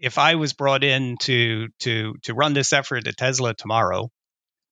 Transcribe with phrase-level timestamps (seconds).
[0.00, 4.10] if I was brought in to to to run this effort at Tesla tomorrow,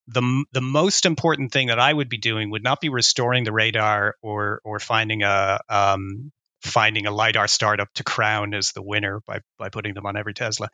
[0.08, 3.52] the the most important thing that I would be doing would not be restoring the
[3.52, 9.20] radar or or finding a um, finding a lidar startup to crown as the winner
[9.27, 10.70] by by putting them on every Tesla.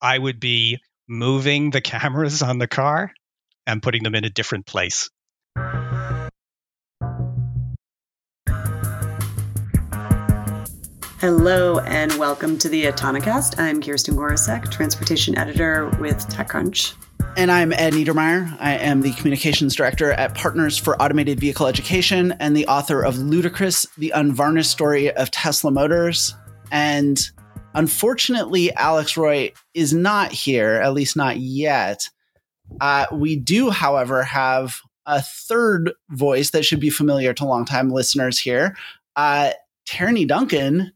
[0.00, 0.78] I would be
[1.08, 3.12] moving the cameras on the car
[3.66, 5.08] and putting them in a different place.
[11.22, 13.56] Hello and welcome to the Autonocast.
[13.56, 16.94] I'm Kirsten Korosec, transportation editor with TechCrunch.
[17.36, 18.56] And I'm Ed Niedermeyer.
[18.58, 23.18] I am the communications director at Partners for Automated Vehicle Education and the author of
[23.18, 26.34] Ludicrous, the Unvarnished Story of Tesla Motors.
[26.72, 27.20] And
[27.72, 32.10] unfortunately, Alex Roy is not here, at least not yet.
[32.80, 38.40] Uh, we do, however, have a third voice that should be familiar to longtime listeners
[38.40, 38.76] here.
[39.14, 39.52] Uh,
[40.26, 40.92] Duncan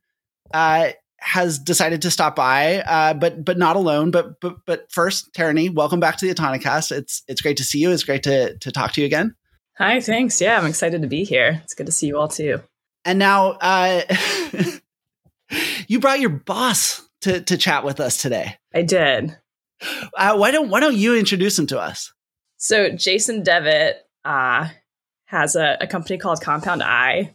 [0.53, 4.11] uh, has decided to stop by, uh, but but not alone.
[4.11, 6.93] But but but first, Tierney, welcome back to the Autonocast.
[6.93, 7.91] It's it's great to see you.
[7.91, 9.35] It's great to to talk to you again.
[9.79, 10.41] Hi, thanks.
[10.41, 11.61] Yeah, I'm excited to be here.
[11.65, 12.61] It's good to see you all too.
[13.05, 14.03] And now, uh,
[15.89, 18.57] you brought your boss to to chat with us today.
[18.75, 19.37] I did.
[20.17, 22.13] Uh, why don't Why don't you introduce him to us?
[22.57, 24.69] So Jason Devitt uh,
[25.27, 27.35] has a, a company called Compound Eye,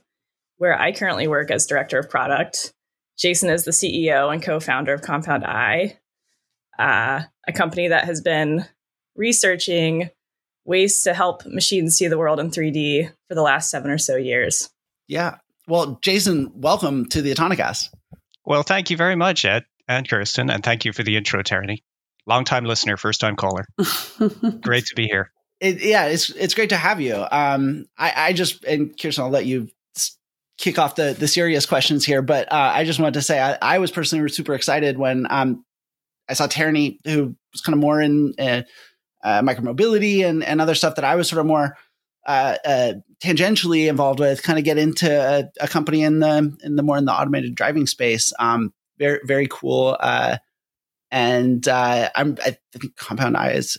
[0.57, 2.73] where I currently work as director of product.
[3.21, 5.99] Jason is the CEO and co founder of Compound Eye,
[6.79, 8.65] uh, a company that has been
[9.15, 10.09] researching
[10.65, 14.15] ways to help machines see the world in 3D for the last seven or so
[14.15, 14.71] years.
[15.07, 15.35] Yeah.
[15.67, 17.89] Well, Jason, welcome to the Autonocast.
[18.43, 21.83] Well, thank you very much, Ed and Kirsten, and thank you for the intro, Tierney.
[22.25, 23.65] Long-time listener, first-time caller.
[24.61, 25.31] great to be here.
[25.59, 27.23] It, yeah, it's it's great to have you.
[27.31, 29.69] Um, I, I just and Kirsten, I'll let you
[30.61, 33.57] kick off the the serious questions here, but uh, I just wanted to say I,
[33.61, 35.65] I, was personally super excited when um,
[36.29, 38.61] I saw Tierney, who was kind of more in uh,
[39.23, 41.75] uh, micromobility and and other stuff that I was sort of more
[42.27, 46.75] uh, uh, tangentially involved with, kind of get into a, a, company in the in
[46.75, 48.31] the more in the automated driving space.
[48.39, 49.97] Um, very very cool.
[49.99, 50.37] Uh,
[51.09, 53.77] and I'm I think Compound Eye is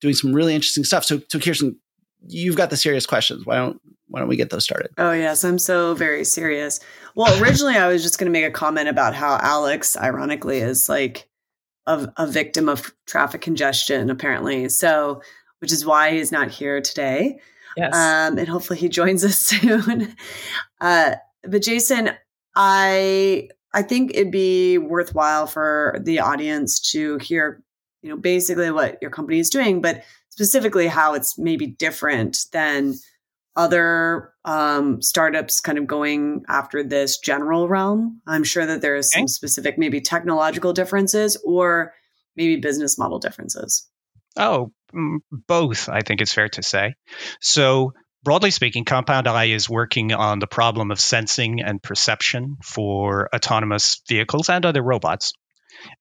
[0.00, 1.04] doing some really interesting stuff.
[1.04, 1.80] So so Kirsten,
[2.26, 3.46] you've got the serious questions.
[3.46, 3.80] Why don't
[4.12, 4.90] why don't we get those started?
[4.98, 6.80] Oh yes, I'm so very serious.
[7.14, 10.86] Well, originally I was just going to make a comment about how Alex, ironically, is
[10.86, 11.30] like
[11.86, 14.68] a, a victim of traffic congestion, apparently.
[14.68, 15.22] So,
[15.60, 17.38] which is why he's not here today.
[17.74, 20.14] Yes, um, and hopefully he joins us soon.
[20.82, 22.10] uh, but Jason,
[22.54, 27.62] I I think it'd be worthwhile for the audience to hear,
[28.02, 32.94] you know, basically what your company is doing, but specifically how it's maybe different than
[33.54, 38.20] other um, startups kind of going after this general realm.
[38.26, 41.92] I'm sure that there is some specific, maybe technological differences or
[42.36, 43.88] maybe business model differences.
[44.36, 44.72] Oh,
[45.30, 46.94] both, I think it's fair to say.
[47.40, 47.92] So,
[48.22, 54.00] broadly speaking, Compound Eye is working on the problem of sensing and perception for autonomous
[54.08, 55.32] vehicles and other robots.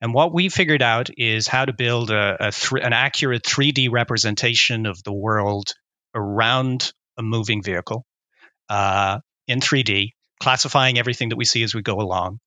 [0.01, 3.91] And what we figured out is how to build a, a th- an accurate 3D
[3.91, 5.73] representation of the world
[6.13, 8.05] around a moving vehicle
[8.69, 12.39] uh, in 3D, classifying everything that we see as we go along.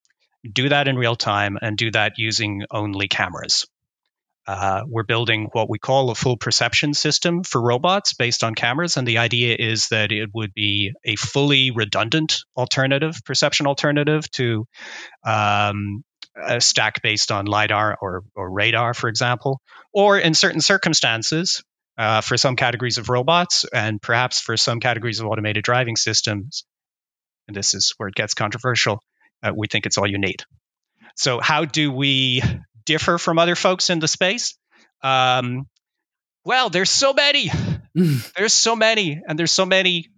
[0.51, 3.67] Do that in real time and do that using only cameras.
[4.47, 8.97] Uh, we're building what we call a full perception system for robots based on cameras.
[8.99, 14.67] And the idea is that it would be a fully redundant alternative, perception alternative to
[15.25, 16.05] um,
[16.37, 19.63] a stack based on LiDAR or, or radar, for example.
[19.95, 21.63] Or in certain circumstances,
[21.97, 26.65] uh, for some categories of robots and perhaps for some categories of automated driving systems,
[27.47, 29.01] and this is where it gets controversial,
[29.43, 30.43] uh, we think it's all you need.
[31.17, 32.43] So, how do we
[32.85, 34.57] differ from other folks in the space?
[35.03, 35.67] Um,
[36.45, 37.51] well, there's so many.
[38.37, 40.11] there's so many, and there's so many.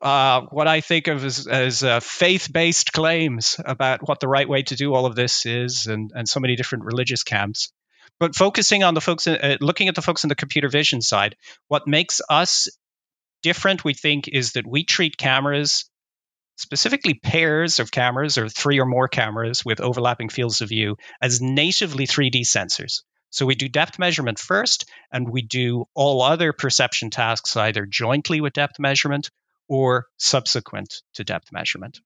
[0.00, 4.62] Uh, what I think of as, as uh, faith-based claims about what the right way
[4.64, 7.72] to do all of this is, and, and so many different religious camps.
[8.20, 11.36] But focusing on the folks, uh, looking at the folks in the computer vision side,
[11.68, 12.68] what makes us
[13.42, 15.84] different, we think, is that we treat cameras,
[16.56, 21.40] specifically pairs of cameras or three or more cameras with overlapping fields of view, as
[21.40, 23.02] natively 3D sensors.
[23.30, 28.40] So we do depth measurement first, and we do all other perception tasks either jointly
[28.40, 29.30] with depth measurement
[29.68, 31.98] or subsequent to depth measurement.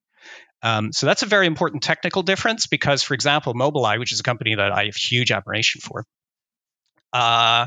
[0.63, 4.25] Um, so that's a very important technical difference because, for example, Mobileye, which is a
[4.25, 6.05] company that I have huge admiration for,
[7.13, 7.67] uh,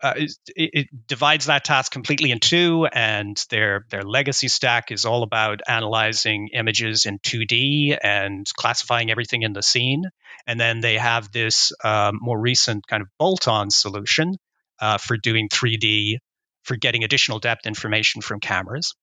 [0.00, 5.04] uh, it, it, divides that task completely in two, and their their legacy stack is
[5.04, 10.04] all about analyzing images in 2D and classifying everything in the scene.
[10.46, 14.36] And then they have this um, more recent kind of bolt-on solution
[14.80, 16.18] uh, for doing 3D,
[16.62, 18.94] for getting additional depth information from cameras.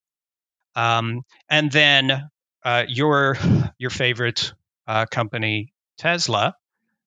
[0.75, 2.29] Um, and then
[2.65, 3.37] uh, your
[3.77, 4.53] your favorite
[4.87, 6.55] uh, company, Tesla,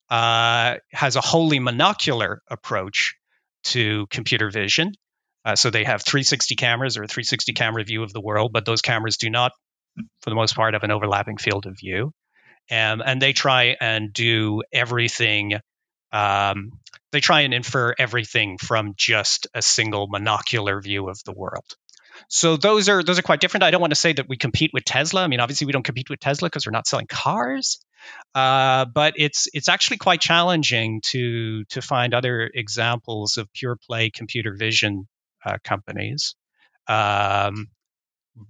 [0.09, 3.17] uh, has a wholly monocular approach
[3.65, 4.93] to computer vision.
[5.45, 8.65] Uh, so they have 360 cameras or a 360 camera view of the world, but
[8.65, 9.53] those cameras do not,
[10.23, 12.13] for the most part, have an overlapping field of view.
[12.71, 15.55] Um, and they try and do everything.
[16.13, 16.73] Um,
[17.13, 21.65] they try and infer everything from just a single monocular view of the world.
[22.29, 23.65] So those are those are quite different.
[23.65, 25.23] I don't want to say that we compete with Tesla.
[25.23, 27.79] I mean, obviously we don't compete with Tesla because we're not selling cars.
[28.35, 34.11] Uh, but it's it's actually quite challenging to to find other examples of pure play
[34.11, 35.09] computer vision
[35.45, 36.35] uh, companies.
[36.87, 37.69] Um,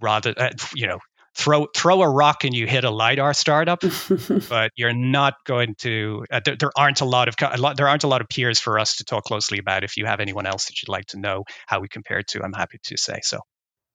[0.01, 0.99] rather, uh, you know,
[1.35, 3.81] throw throw a rock and you hit a lidar startup,
[4.49, 6.25] but you're not going to.
[6.31, 8.59] Uh, there, there, aren't a lot of a lot, there aren't a lot of peers
[8.59, 9.83] for us to talk closely about.
[9.83, 12.53] If you have anyone else that you'd like to know how we compare to, I'm
[12.53, 13.39] happy to say so.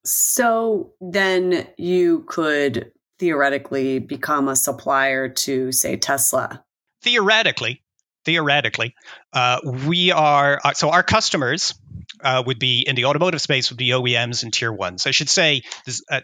[0.04, 6.64] So then you could theoretically become a supplier to, say, Tesla?
[7.02, 7.82] Theoretically,
[8.24, 8.94] theoretically,
[9.32, 11.74] uh, we are uh, so our customers
[12.22, 15.06] uh, would be in the automotive space would be OEMs and tier ones.
[15.06, 16.20] I should say, this, uh,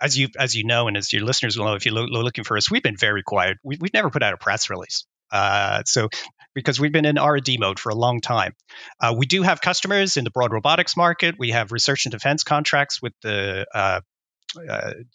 [0.00, 2.44] as you as you know, and as your listeners will know, if you're lo- looking
[2.44, 3.58] for us, we've been very quiet.
[3.62, 5.04] We, have never put out a press release.
[5.30, 6.08] Uh, so
[6.56, 8.54] because we've been in R&D mode for a long time.
[8.98, 11.36] Uh, we do have customers in the broad robotics market.
[11.38, 14.00] We have research and defense contracts with the uh,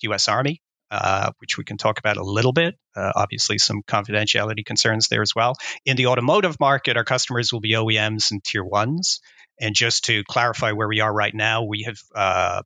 [0.04, 0.28] U.S.
[0.28, 0.62] Uh, Army
[0.92, 2.76] uh, which we can talk about a little bit.
[2.96, 5.56] Uh, obviously, some confidentiality concerns there as well.
[5.86, 9.22] In the automotive market, our customers will be OEMs and tier ones.
[9.60, 12.62] And just to clarify where we are right now, we have uh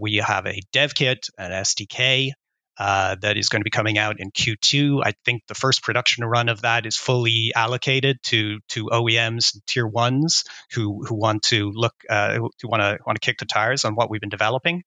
[0.00, 2.30] we have a dev kit, an SDK
[2.78, 5.02] uh, that is going to be coming out in Q2.
[5.04, 9.66] I think the first production run of that is fully allocated to to OEMs and
[9.66, 13.46] tier ones who who want to look uh, who want to want to kick the
[13.46, 14.82] tires on what we've been developing.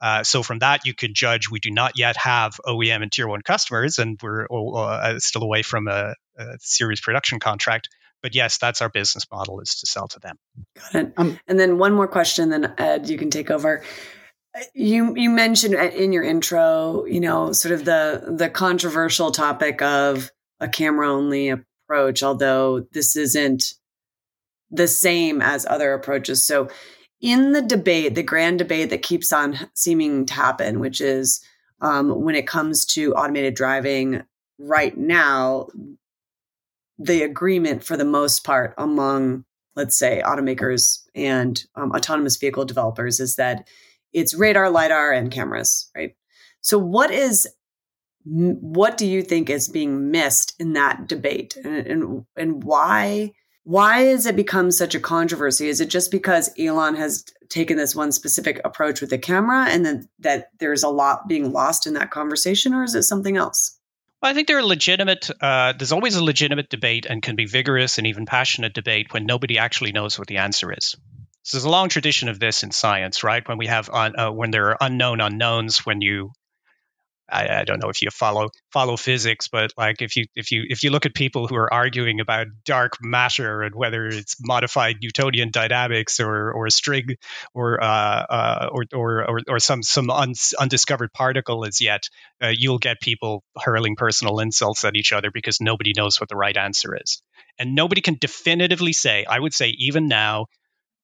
[0.00, 3.28] Uh, so from that, you could judge we do not yet have OEM and tier
[3.28, 7.88] one customers, and we're uh, still away from a, a, series production contract.
[8.22, 10.36] But yes, that's our business model is to sell to them.
[10.76, 11.12] Got it.
[11.16, 13.82] Um, and then one more question, then Ed, you can take over.
[14.74, 20.30] You you mentioned in your intro, you know, sort of the the controversial topic of
[20.58, 23.74] a camera only approach, although this isn't
[24.70, 26.44] the same as other approaches.
[26.46, 26.68] So
[27.20, 31.40] in the debate, the grand debate that keeps on seeming to happen, which is
[31.80, 34.22] um, when it comes to automated driving
[34.58, 35.68] right now,
[36.98, 39.44] the agreement for the most part among,
[39.74, 43.66] let's say, automakers and um, autonomous vehicle developers is that
[44.12, 46.14] it's radar, lidar, and cameras, right?
[46.60, 47.48] So, what is
[48.24, 53.32] what do you think is being missed in that debate, and and, and why?
[53.64, 55.68] Why has it become such a controversy?
[55.68, 59.84] Is it just because Elon has taken this one specific approach with the camera and
[59.84, 63.78] then that there's a lot being lost in that conversation, or is it something else?
[64.22, 65.30] Well, I think there are legitimate.
[65.40, 69.24] Uh, there's always a legitimate debate and can be vigorous and even passionate debate when
[69.24, 70.96] nobody actually knows what the answer is.
[71.42, 73.46] So there's a long tradition of this in science, right?
[73.48, 76.32] When we have un, uh, when there are unknown unknowns, when you
[77.30, 80.64] I, I, don't know if you follow follow physics, but like if you if you
[80.68, 84.96] if you look at people who are arguing about dark matter and whether it's modified
[85.00, 87.16] Newtonian dynamics or or a string
[87.54, 92.08] or uh, uh, or, or, or or some some un, undiscovered particle as yet,
[92.42, 96.36] uh, you'll get people hurling personal insults at each other because nobody knows what the
[96.36, 97.22] right answer is,
[97.58, 99.24] and nobody can definitively say.
[99.24, 100.46] I would say even now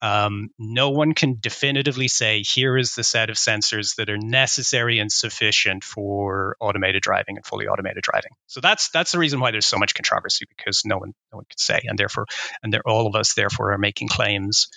[0.03, 4.99] um, no one can definitively say here is the set of sensors that are necessary
[4.99, 8.33] and sufficient for automated driving and fully automated driving.
[8.47, 11.47] So that's that's the reason why there's so much controversy because no one no one
[11.49, 12.27] can say, and therefore,
[12.63, 14.69] and all of us therefore are making claims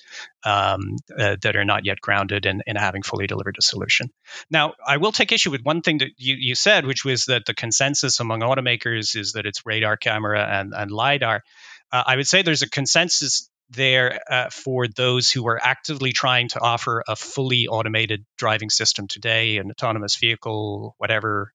[0.46, 4.10] um, uh, that are not yet grounded in, in having fully delivered a solution.
[4.50, 7.46] Now, I will take issue with one thing that you, you said, which was that
[7.46, 11.44] the consensus among automakers is that it's radar, camera, and, and lidar.
[11.92, 16.50] Uh, I would say there's a consensus there uh, for those who are actively trying
[16.50, 21.54] to offer a fully automated driving system today, an autonomous vehicle, whatever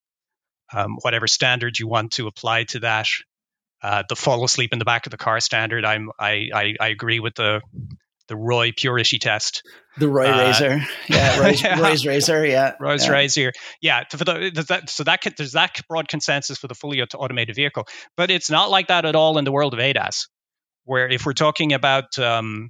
[0.73, 3.07] um, whatever standard you want to apply to that.
[3.83, 5.85] Uh, the fall asleep in the back of the car standard.
[5.85, 7.61] I'm I I, I agree with the
[8.27, 9.61] the Roy Purity test.
[9.97, 11.79] The Roy uh, Razor, yeah, Roy's, yeah.
[11.79, 13.11] Roy's Razor, yeah, Roy's yeah.
[13.11, 14.03] Razor, yeah.
[14.09, 17.85] For the, that, so that there's that broad consensus for the fully automated vehicle,
[18.17, 20.27] but it's not like that at all in the world of ADAS
[20.85, 22.69] where if we're talking about um,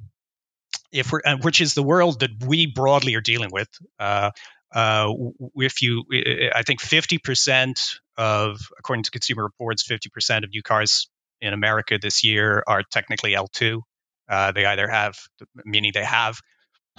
[0.91, 3.69] if we're which is the world that we broadly are dealing with.
[4.00, 4.31] Uh,
[4.74, 5.13] uh,
[5.55, 6.03] if you,
[6.53, 7.75] I think 50%
[8.17, 11.07] of, according to Consumer Reports, 50% of new cars
[11.39, 13.81] in America this year are technically L2.
[14.27, 15.17] Uh, they either have,
[15.63, 16.39] meaning they have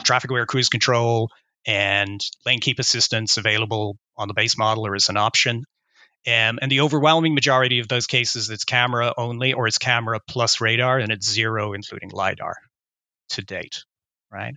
[0.04, 1.30] traffic aware cruise control
[1.66, 5.64] and lane keep assistance available on the base model or as an option.
[6.26, 10.60] Um, and the overwhelming majority of those cases, it's camera only or it's camera plus
[10.60, 12.56] radar, and it's zero, including LiDAR
[13.30, 13.84] to date.
[14.30, 14.54] Right.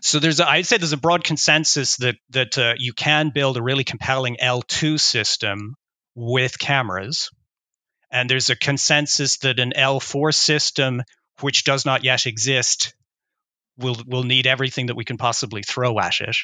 [0.00, 3.58] So there's, a, I'd say there's a broad consensus that that uh, you can build
[3.58, 5.74] a really compelling L2 system
[6.14, 7.30] with cameras,
[8.10, 11.02] and there's a consensus that an L4 system,
[11.40, 12.94] which does not yet exist,
[13.76, 16.36] will will need everything that we can possibly throw at it.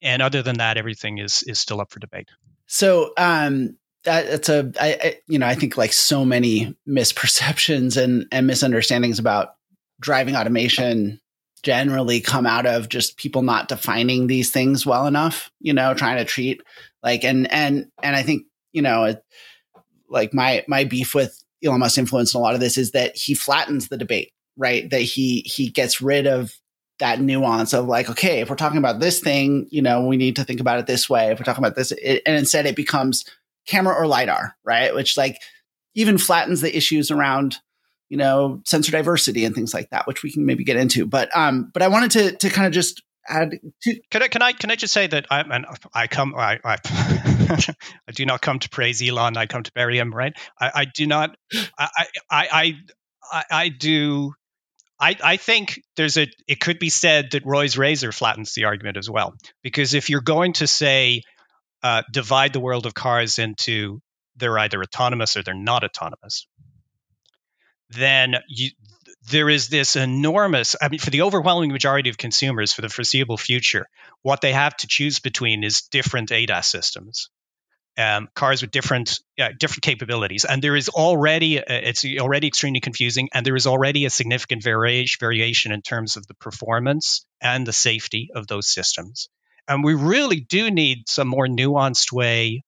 [0.00, 2.28] And other than that, everything is is still up for debate.
[2.66, 8.02] So um, that, that's a I, I, you know I think like so many misperceptions
[8.02, 9.54] and and misunderstandings about
[10.00, 11.20] driving automation
[11.62, 16.16] generally come out of just people not defining these things well enough you know trying
[16.16, 16.60] to treat
[17.04, 18.42] like and and and i think
[18.72, 19.22] you know it,
[20.08, 23.16] like my my beef with elon musk influence in a lot of this is that
[23.16, 24.88] he flattens the debate right?
[24.90, 26.54] That he he gets rid of
[26.98, 30.36] that nuance of like okay if we're talking about this thing you know we need
[30.36, 31.30] to think about it this way.
[31.30, 33.24] If we're talking about this it, and instead it becomes
[33.66, 35.38] camera or lidar right which like
[35.94, 37.58] even flattens the issues around
[38.12, 41.06] you know, sensor diversity and things like that, which we can maybe get into.
[41.06, 44.00] But um, but I wanted to to kind of just add to.
[44.10, 45.64] Can I can I can I just say that I and
[45.94, 46.76] I come I I,
[48.06, 49.38] I do not come to praise Elon.
[49.38, 50.14] I come to bury him.
[50.14, 50.34] Right.
[50.60, 51.38] I, I do not.
[51.78, 51.88] I
[52.30, 52.46] I
[53.32, 54.34] I I, do.
[55.00, 58.98] I, I think there's a it could be said that Roy's razor flattens the argument
[58.98, 61.22] as well because if you're going to say
[61.82, 64.00] uh, divide the world of cars into
[64.36, 66.46] they're either autonomous or they're not autonomous
[67.90, 68.70] then you,
[69.30, 73.36] there is this enormous i mean for the overwhelming majority of consumers for the foreseeable
[73.36, 73.86] future
[74.22, 77.30] what they have to choose between is different adas systems
[77.98, 82.80] um, cars with different uh, different capabilities and there is already uh, it's already extremely
[82.80, 87.66] confusing and there is already a significant variation variation in terms of the performance and
[87.66, 89.28] the safety of those systems
[89.68, 92.62] and we really do need some more nuanced way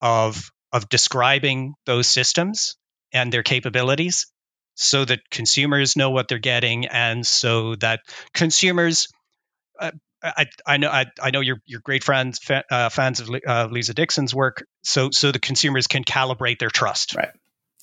[0.00, 2.76] of of describing those systems
[3.12, 4.26] and their capabilities
[4.74, 8.00] so that consumers know what they're getting and so that
[8.32, 9.08] consumers
[9.78, 9.90] uh,
[10.22, 13.94] I, I know I, I know you're you're great friends uh, fans of uh, Lisa
[13.94, 17.14] Dixon's work so so the consumers can calibrate their trust.
[17.14, 17.30] Right.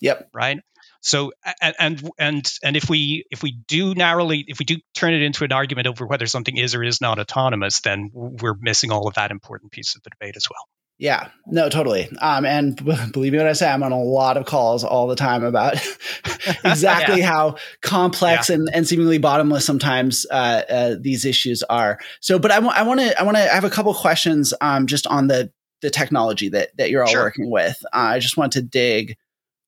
[0.01, 0.29] Yep.
[0.33, 0.59] Right
[1.01, 5.21] so and and and if we if we do narrowly if we do turn it
[5.21, 9.07] into an argument over whether something is or is not autonomous then we're missing all
[9.07, 10.65] of that important piece of the debate as well
[10.99, 12.09] yeah, no, totally.
[12.21, 15.05] Um, and b- believe me when I say I'm on a lot of calls all
[15.05, 15.75] the time about
[16.65, 17.27] exactly yeah.
[17.27, 18.55] how complex yeah.
[18.55, 21.99] and, and seemingly bottomless sometimes uh, uh, these issues are.
[22.19, 24.87] So, but I want I want to I want to have a couple questions um,
[24.87, 25.51] just on the
[25.83, 27.23] the technology that that you're all sure.
[27.25, 27.77] working with.
[27.93, 29.17] Uh, I just want to dig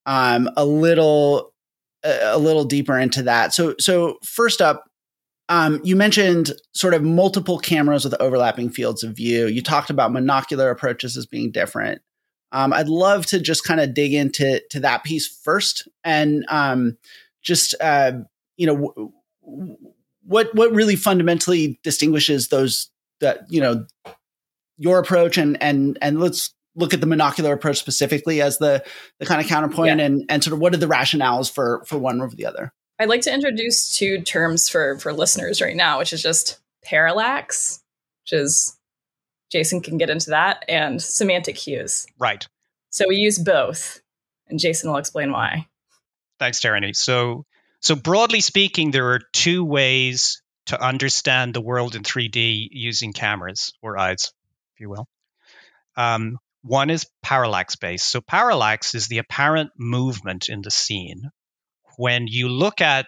[0.10, 1.54] um, a little
[2.04, 3.54] a little deeper into that.
[3.54, 4.86] So, so first up,
[5.50, 9.46] um, you mentioned sort of multiple cameras with overlapping fields of view.
[9.48, 12.02] You talked about monocular approaches as being different.
[12.52, 16.98] Um, I'd love to just kind of dig into to that piece first, and um,
[17.44, 18.14] just uh,
[18.58, 18.94] you know
[19.46, 19.78] w-
[20.26, 22.90] what what really fundamentally distinguishes those
[23.22, 23.86] that you know
[24.78, 28.84] your approach and and and let's look at the monocular approach specifically as the
[29.20, 30.06] the kind of counterpoint yeah.
[30.06, 32.74] and and sort of what are the rationales for for one over the other.
[32.98, 37.82] I'd like to introduce two terms for for listeners right now, which is just parallax,
[38.24, 38.78] which is
[39.52, 42.06] Jason can get into that, and semantic cues.
[42.20, 42.48] Right.
[42.90, 44.02] So we use both,
[44.48, 45.68] and Jason will explain why.
[46.40, 46.94] Thanks, Terry.
[46.94, 47.46] So,
[47.82, 53.74] so broadly speaking, there are two ways to understand the world in 3D using cameras
[53.82, 54.32] or eyes,
[54.76, 55.08] if you will.
[55.98, 58.10] Um, one is parallax based.
[58.10, 61.30] So, parallax is the apparent movement in the scene
[61.98, 63.08] when you look at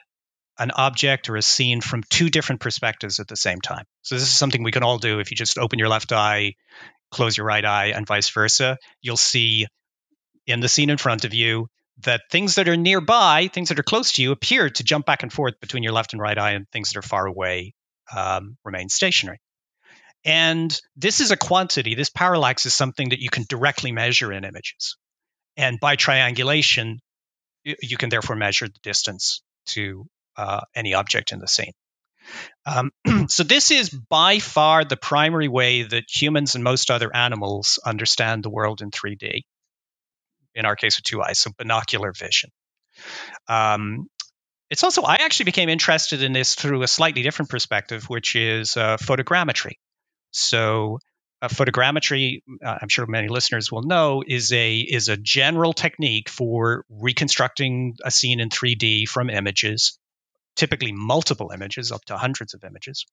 [0.59, 3.85] an object or a scene from two different perspectives at the same time.
[4.01, 6.53] So this is something we can all do if you just open your left eye,
[7.09, 8.77] close your right eye, and vice versa.
[9.01, 9.65] You'll see
[10.45, 11.67] in the scene in front of you
[12.03, 15.23] that things that are nearby, things that are close to you, appear to jump back
[15.23, 17.73] and forth between your left and right eye, and things that are far away
[18.15, 19.39] um, remain stationary.
[20.23, 21.95] And this is a quantity.
[21.95, 24.97] This parallax is something that you can directly measure in images.
[25.57, 26.99] And by triangulation,
[27.63, 30.05] you can therefore measure the distance to
[30.37, 31.73] uh, any object in the scene.
[32.65, 32.91] Um,
[33.27, 38.43] so this is by far the primary way that humans and most other animals understand
[38.43, 39.41] the world in 3D.
[40.53, 42.49] In our case, with two eyes, so binocular vision.
[43.47, 44.07] Um,
[44.69, 48.77] it's also I actually became interested in this through a slightly different perspective, which is
[48.77, 49.73] uh, photogrammetry.
[50.31, 50.99] So
[51.41, 56.29] uh, photogrammetry, uh, I'm sure many listeners will know, is a is a general technique
[56.29, 59.97] for reconstructing a scene in 3D from images,
[60.55, 63.05] typically multiple images, up to hundreds of images,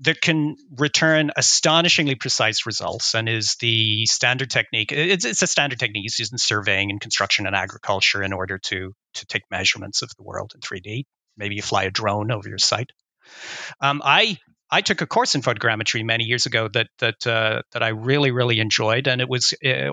[0.00, 4.92] that can return astonishingly precise results, and is the standard technique.
[4.92, 8.92] It's, it's a standard technique used in surveying and construction and agriculture in order to
[9.14, 11.04] to take measurements of the world in 3D.
[11.38, 12.90] Maybe you fly a drone over your site.
[13.80, 14.36] Um, I
[14.70, 18.30] I took a course in photogrammetry many years ago that that uh, that I really
[18.30, 19.90] really enjoyed, and it was uh,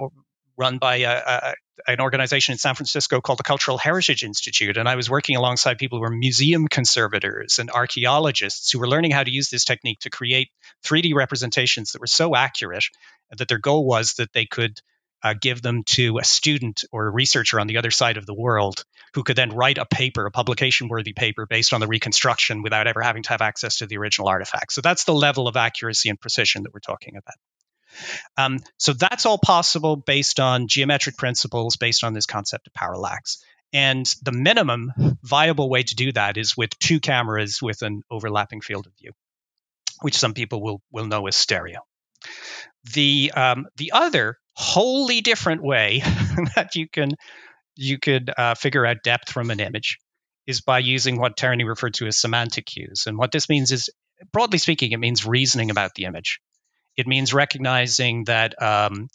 [0.57, 1.53] run by a, a,
[1.87, 4.77] an organization in San Francisco called the Cultural Heritage Institute.
[4.77, 9.11] And I was working alongside people who were museum conservators and archaeologists who were learning
[9.11, 10.49] how to use this technique to create
[10.83, 12.85] 3D representations that were so accurate
[13.37, 14.79] that their goal was that they could
[15.23, 18.33] uh, give them to a student or a researcher on the other side of the
[18.33, 18.83] world
[19.13, 22.87] who could then write a paper, a publication worthy paper based on the reconstruction without
[22.87, 24.73] ever having to have access to the original artifact.
[24.73, 27.35] So that's the level of accuracy and precision that we're talking about.
[28.37, 33.43] Um, so that's all possible based on geometric principles, based on this concept of parallax.
[33.73, 34.93] And the minimum
[35.23, 39.11] viable way to do that is with two cameras with an overlapping field of view,
[40.01, 41.79] which some people will, will know as stereo.
[42.93, 46.01] The, um, the other wholly different way
[46.55, 47.11] that you can
[47.75, 49.99] you could uh, figure out depth from an image
[50.47, 53.03] is by using what Tierney referred to as semantic cues.
[53.05, 53.91] And what this means is,
[54.33, 56.39] broadly speaking, it means reasoning about the image.
[56.95, 59.09] It means recognizing that um,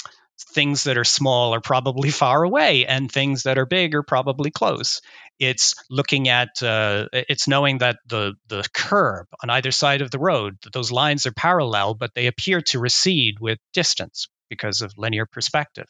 [0.54, 4.52] things that are small are probably far away and things that are big are probably
[4.52, 5.00] close.
[5.40, 10.20] It's looking at, uh, it's knowing that the, the curb on either side of the
[10.20, 15.24] road, those lines are parallel, but they appear to recede with distance because of linear
[15.24, 15.86] perspective.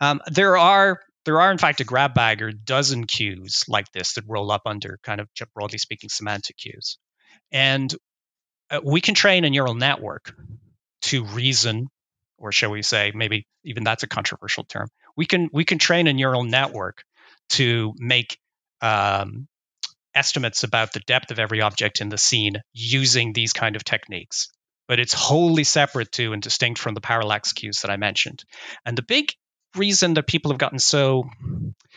[0.00, 4.14] Um, there are there are in fact a grab bag or dozen cues like this
[4.14, 6.98] that roll up under kind of broadly speaking semantic cues,
[7.50, 7.92] and
[8.70, 10.32] uh, we can train a neural network
[11.02, 11.88] to reason,
[12.38, 14.86] or shall we say, maybe even that's a controversial term.
[15.16, 17.02] We can we can train a neural network
[17.50, 18.38] to make
[18.80, 19.48] um,
[20.14, 24.48] estimates about the depth of every object in the scene using these kind of techniques
[24.88, 28.42] but it's wholly separate to and distinct from the parallax cues that I mentioned.
[28.84, 29.32] And the big
[29.76, 31.24] reason that people have gotten so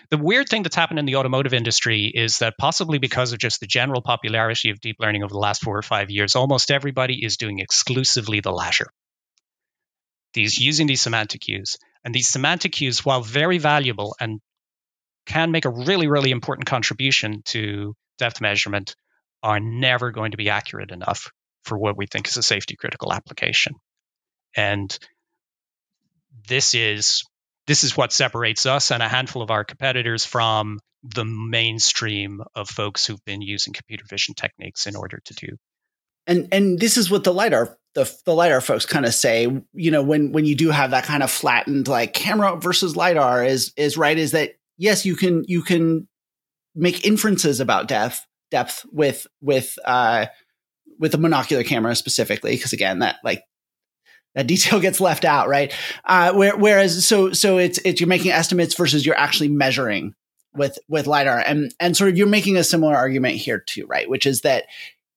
[0.10, 3.62] the weird thing that's happened in the automotive industry is that possibly because of just
[3.62, 7.23] the general popularity of deep learning over the last four or five years, almost everybody
[7.23, 8.88] is doing exclusively the latter.
[10.34, 11.77] These using these semantic cues.
[12.04, 14.41] And these semantic cues, while very valuable and
[15.25, 18.95] can make a really, really important contribution to depth measurement,
[19.43, 21.32] are never going to be accurate enough
[21.63, 23.76] for what we think is a safety critical application.
[24.56, 24.97] And
[26.47, 27.24] this is
[27.67, 32.69] this is what separates us and a handful of our competitors from the mainstream of
[32.69, 35.47] folks who've been using computer vision techniques in order to do.
[36.28, 39.47] And and this is what the lidar the the lidar folks kind of say.
[39.74, 43.43] You know, when when you do have that kind of flattened like camera versus lidar
[43.43, 46.08] is is right is that yes you can you can
[46.76, 50.28] make inferences about depth depth with with uh
[51.01, 53.43] with a monocular camera specifically, because again, that like
[54.35, 55.73] that detail gets left out, right?
[56.05, 60.13] Uh, where, whereas, so so it's it's you're making estimates versus you're actually measuring
[60.53, 64.09] with with lidar, and and sort of you're making a similar argument here too, right?
[64.09, 64.65] Which is that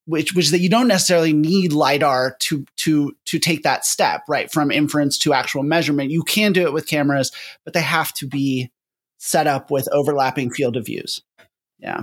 [0.07, 4.23] which which is that you don't necessarily need lidar to to to take that step,
[4.29, 6.11] right, from inference to actual measurement.
[6.11, 7.31] You can do it with cameras,
[7.65, 8.71] but they have to be
[9.19, 11.23] set up with overlapping field of views.
[11.79, 12.03] Yeah,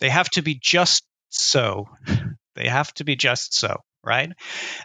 [0.00, 1.88] they have to be just so
[2.54, 4.32] they have to be just so, right?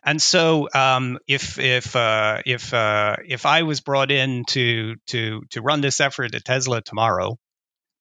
[0.04, 5.42] And so, um, if if uh, if uh, if I was brought in to to
[5.52, 7.38] to run this effort at Tesla tomorrow,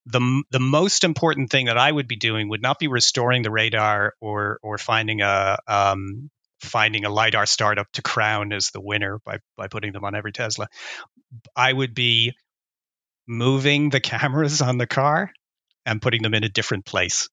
[0.07, 3.51] the the most important thing that I would be doing would not be restoring the
[3.51, 9.19] radar or or finding a um, finding a lidar startup to crown as the winner
[9.25, 10.69] by by putting them on every Tesla.
[11.55, 12.35] I would be
[13.27, 15.31] moving the cameras on the car
[15.85, 17.29] and putting them in a different place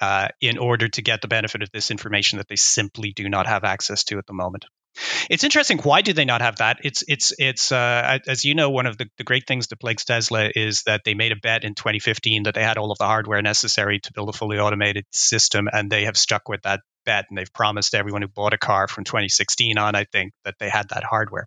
[0.00, 3.46] uh, in order to get the benefit of this information that they simply do not
[3.46, 4.64] have access to at the moment.
[5.28, 5.78] It's interesting.
[5.78, 6.78] Why do they not have that?
[6.82, 10.04] It's it's it's uh, as you know, one of the, the great things that plagues
[10.04, 13.06] Tesla is that they made a bet in 2015 that they had all of the
[13.06, 17.26] hardware necessary to build a fully automated system, and they have stuck with that bet,
[17.28, 20.68] and they've promised everyone who bought a car from 2016 on, I think, that they
[20.68, 21.46] had that hardware.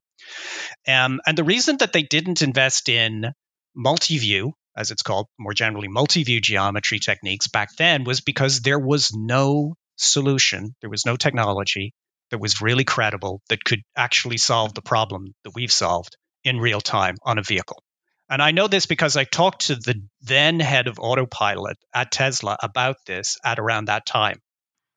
[0.88, 3.34] Um, and the reason that they didn't invest in
[3.76, 8.80] multi-view as it's called more generally, multi view geometry techniques back then was because there
[8.80, 11.94] was no solution, there was no technology
[12.32, 16.82] that was really credible that could actually solve the problem that we've solved in real
[16.82, 17.84] time on a vehicle.
[18.30, 22.58] And I know this because I talked to the then head of autopilot at Tesla
[22.62, 24.40] about this at around that time.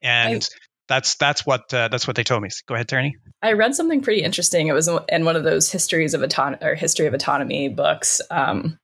[0.00, 0.56] And I,
[0.88, 2.48] that's that's what uh, that's what they told me.
[2.66, 3.16] Go ahead, Tony.
[3.42, 4.68] I read something pretty interesting.
[4.68, 8.20] It was in one of those histories of autonomy or history of autonomy books.
[8.30, 8.78] Um,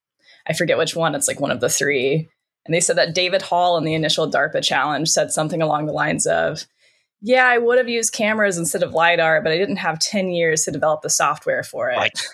[0.48, 1.14] I forget which one.
[1.14, 2.28] It's like one of the three.
[2.64, 5.92] And they said that David Hall in the initial DARPA challenge said something along the
[5.92, 6.64] lines of,
[7.20, 10.62] "Yeah, I would have used cameras instead of lidar, but I didn't have ten years
[10.64, 12.26] to develop the software for it." Right.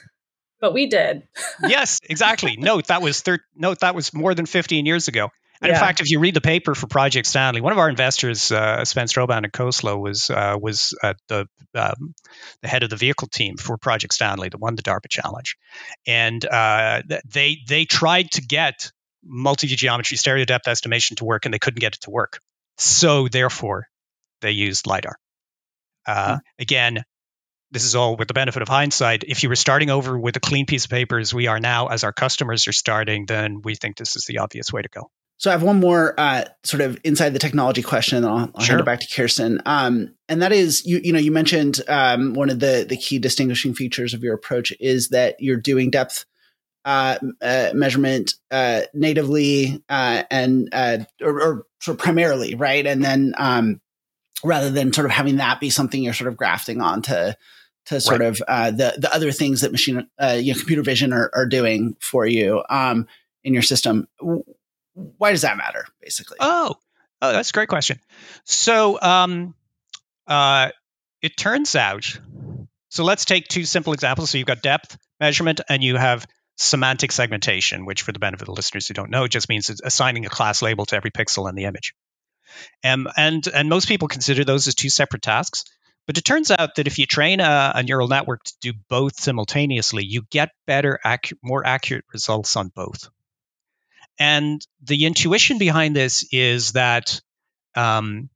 [0.61, 1.23] But we did.
[1.67, 2.57] yes, exactly.
[2.57, 5.31] Note that was thir- note that was more than 15 years ago.
[5.61, 5.77] And yeah.
[5.77, 8.85] in fact, if you read the paper for Project Stanley, one of our investors, uh,
[8.85, 10.95] Sven Strohband at Khosla, was uh, was
[11.29, 12.15] the um,
[12.63, 15.57] the head of the vehicle team for Project Stanley that won the DARPA challenge,
[16.07, 18.93] and uh, they they tried to get
[19.25, 22.41] multi-view geometry stereo depth estimation to work, and they couldn't get it to work.
[22.77, 23.89] So therefore,
[24.41, 25.17] they used lidar.
[26.07, 26.37] Uh, mm-hmm.
[26.61, 27.05] Again,
[27.71, 29.25] this is all with the benefit of hindsight.
[29.25, 31.89] If you were starting over with a clean piece of paper as we are now,
[31.89, 35.11] as our customers are starting, then we think this is the obvious way to go.
[35.39, 38.65] So I have one more uh, sort of inside the technology question, and I'll, I'll
[38.65, 38.75] sure.
[38.75, 39.63] hand it back to Kirsten.
[39.67, 43.21] Um, and that is, you you know, you mentioned um, one of the the key
[43.21, 46.27] distinguishing features of your approach is that you're doing depth
[46.85, 52.85] uh, uh, measurement uh, natively uh, and uh, or, or, sort of primarily, right?
[52.85, 53.81] And then um,
[54.43, 57.33] rather than sort of having that be something you're sort of grafting onto
[57.87, 58.27] to sort right.
[58.27, 58.39] of
[58.77, 62.65] the the other things that machine you know computer vision are, are doing for you
[62.71, 63.07] um,
[63.45, 64.09] in your system
[65.19, 66.39] why does that matter, basically?
[66.41, 66.75] Oh,
[67.23, 68.01] oh, that's a great question.
[68.45, 69.55] So, um,
[70.27, 70.71] uh,
[71.23, 72.19] it turns out.
[72.91, 74.31] So let's take two simple examples.
[74.31, 78.47] So you've got depth measurement, and you have semantic segmentation, which, for the benefit of
[78.47, 81.55] the listeners who don't know, just means assigning a class label to every pixel in
[81.55, 81.95] the image.
[82.83, 85.65] Um, and and most people consider those as two separate tasks.
[86.07, 89.21] But it turns out that if you train a, a neural network to do both
[89.21, 93.11] simultaneously, you get better, acu- more accurate results on both.
[94.19, 97.21] And the intuition behind this is that
[97.75, 98.31] um,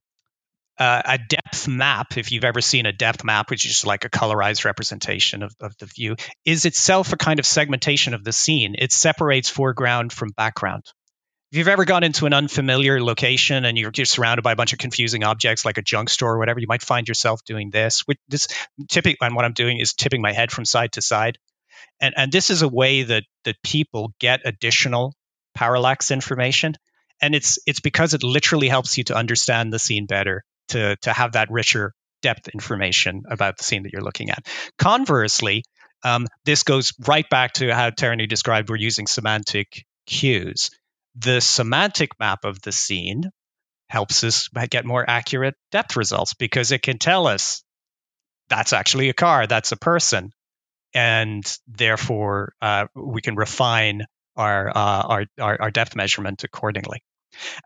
[0.79, 4.05] uh, a depth map, if you've ever seen a depth map, which is just like
[4.05, 8.33] a colorized representation of, of the view, is itself a kind of segmentation of the
[8.33, 8.75] scene.
[8.79, 10.85] It separates foreground from background.
[11.51, 14.73] If you've ever gone into an unfamiliar location and you're just surrounded by a bunch
[14.73, 18.01] of confusing objects like a junk store or whatever, you might find yourself doing this.
[18.07, 18.49] Which this
[18.89, 21.37] tipping and what I'm doing is tipping my head from side to side.
[22.01, 25.15] And and this is a way that that people get additional
[25.55, 26.75] parallax information.
[27.21, 31.13] And it's it's because it literally helps you to understand the scene better to to
[31.13, 34.47] have that richer depth information about the scene that you're looking at.
[34.79, 35.65] Conversely
[36.05, 40.71] um, this goes right back to how Terry described we're using semantic cues.
[41.17, 43.31] The semantic map of the scene
[43.89, 47.63] helps us get more accurate depth results because it can tell us
[48.49, 50.31] that's actually a car that's a person.
[50.95, 57.03] And therefore uh, we can refine our, uh, our, our, our depth measurement accordingly.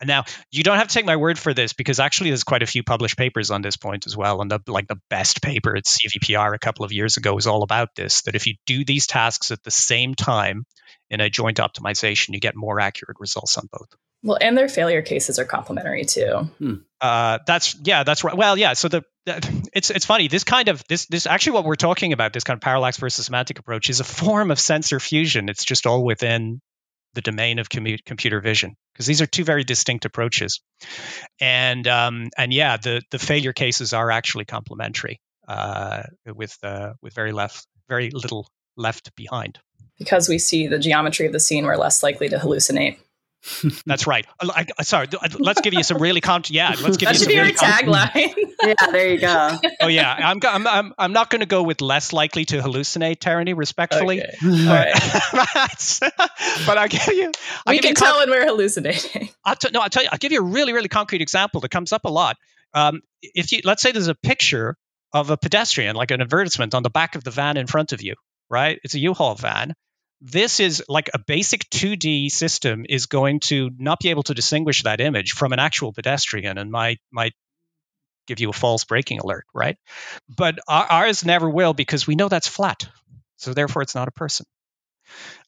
[0.01, 2.63] And now you don't have to take my word for this because actually there's quite
[2.63, 4.41] a few published papers on this point as well.
[4.41, 7.63] And the like the best paper at CVPR a couple of years ago was all
[7.63, 8.23] about this.
[8.23, 10.65] That if you do these tasks at the same time
[11.11, 13.89] in a joint optimization, you get more accurate results on both.
[14.27, 16.51] Well, and their failure cases are complementary too.
[16.59, 16.75] Hmm.
[17.01, 18.37] Uh, that's yeah, that's right.
[18.37, 18.73] Well, yeah.
[18.73, 19.05] So the,
[19.73, 20.27] it's it's funny.
[20.27, 22.33] This kind of this this actually what we're talking about.
[22.33, 25.49] This kind of parallax versus semantic approach is a form of sensor fusion.
[25.49, 26.61] It's just all within
[27.15, 30.61] the domain of commu- computer vision because these are two very distinct approaches.
[31.41, 37.15] And um, and yeah, the the failure cases are actually complementary uh, with uh, with
[37.15, 39.61] very left very little left behind.
[40.01, 42.99] Because we see the geometry of the scene, we're less likely to hallucinate.
[43.87, 44.27] That's right.
[44.41, 46.75] Uh, I, I, sorry, uh, let's give you some really con- yeah.
[46.81, 48.35] Let's give that you should be really tagline.
[48.63, 49.59] yeah, there you go.
[49.81, 53.21] Oh yeah, I'm I'm I'm, I'm not going to go with less likely to hallucinate,
[53.21, 54.23] Tierney, respectfully.
[54.23, 54.37] Okay.
[54.43, 56.01] But,
[56.67, 57.31] but I'll give you.
[57.67, 59.29] I'll we give can you con- tell when we're hallucinating.
[59.45, 60.09] I'll t- no, I'll tell you.
[60.11, 62.37] I'll give you a really really concrete example that comes up a lot.
[62.75, 64.77] Um, if you let's say there's a picture
[65.13, 68.03] of a pedestrian, like an advertisement on the back of the van in front of
[68.03, 68.15] you,
[68.51, 68.79] right?
[68.83, 69.75] It's a U-Haul van
[70.21, 74.83] this is like a basic 2D system is going to not be able to distinguish
[74.83, 77.35] that image from an actual pedestrian and might might
[78.27, 79.77] give you a false braking alert, right?
[80.29, 82.89] But ours never will because we know that's flat.
[83.37, 84.47] So therefore it's not a person.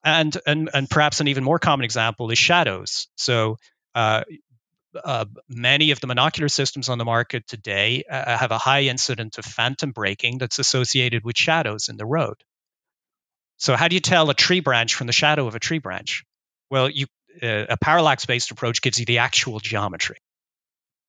[0.04, 3.08] And and and perhaps an even more common example is shadows.
[3.16, 3.56] So
[3.94, 4.22] uh,
[5.04, 9.38] uh, many of the monocular systems on the market today uh, have a high incident
[9.38, 12.36] of phantom braking that's associated with shadows in the road.
[13.58, 16.24] So how do you tell a tree branch from the shadow of a tree branch?
[16.70, 17.06] Well, you,
[17.42, 20.18] uh, a parallax-based approach gives you the actual geometry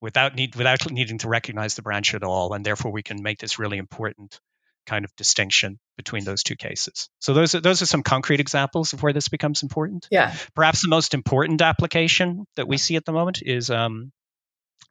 [0.01, 3.39] without need without needing to recognize the branch at all, and therefore we can make
[3.39, 4.39] this really important
[4.85, 7.09] kind of distinction between those two cases.
[7.19, 10.07] So those are those are some concrete examples of where this becomes important.
[10.09, 10.33] Yeah.
[10.55, 14.11] Perhaps the most important application that we see at the moment is um,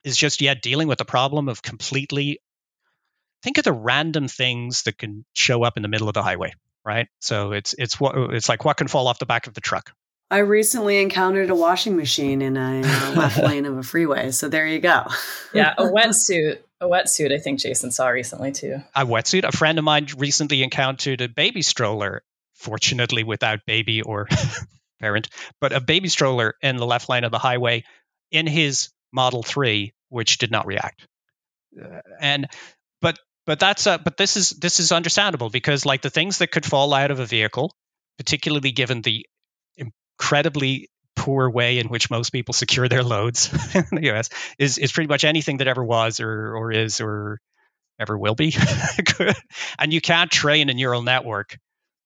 [0.04, 2.38] is just yet dealing with the problem of completely
[3.42, 6.54] think of the random things that can show up in the middle of the highway,
[6.88, 7.06] right?
[7.20, 9.92] So it's it's what it's like what can fall off the back of the truck.
[10.30, 14.30] I recently encountered a washing machine in a uh, left lane of a freeway.
[14.30, 15.04] So there you go.
[15.52, 16.58] yeah, a wetsuit.
[16.80, 18.76] A wetsuit, I think Jason saw recently too.
[18.94, 19.44] A wetsuit.
[19.44, 22.22] A friend of mine recently encountered a baby stroller,
[22.54, 24.28] fortunately without baby or
[25.00, 25.28] parent,
[25.60, 27.84] but a baby stroller in the left lane of the highway
[28.30, 31.06] in his Model 3, which did not react.
[31.82, 32.46] Uh, and
[33.00, 33.18] but
[33.48, 36.66] but that's uh, but this is this is understandable because like the things that could
[36.66, 37.74] fall out of a vehicle,
[38.18, 39.24] particularly given the
[39.74, 44.92] incredibly poor way in which most people secure their loads in the US is is
[44.92, 47.40] pretty much anything that ever was or or is or
[47.98, 48.54] ever will be.
[49.78, 51.56] and you can't train a neural network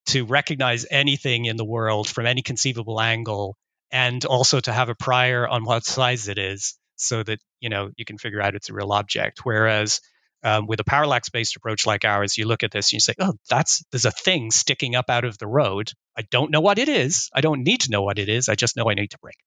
[0.07, 3.57] to recognize anything in the world from any conceivable angle
[3.91, 7.91] and also to have a prior on what size it is so that you know
[7.97, 10.01] you can figure out it's a real object whereas
[10.43, 13.15] um, with a parallax based approach like ours, you look at this and you say,
[13.21, 15.93] oh, that's there's a thing sticking up out of the road.
[16.17, 17.31] I don't know what it is.
[17.35, 18.49] I don't need to know what it is.
[18.49, 19.39] I just know I need to brake.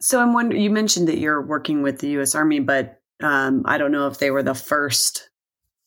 [0.00, 2.34] So I'm wondering, you mentioned that you're working with the U.S.
[2.34, 5.30] Army, but um, I don't know if they were the first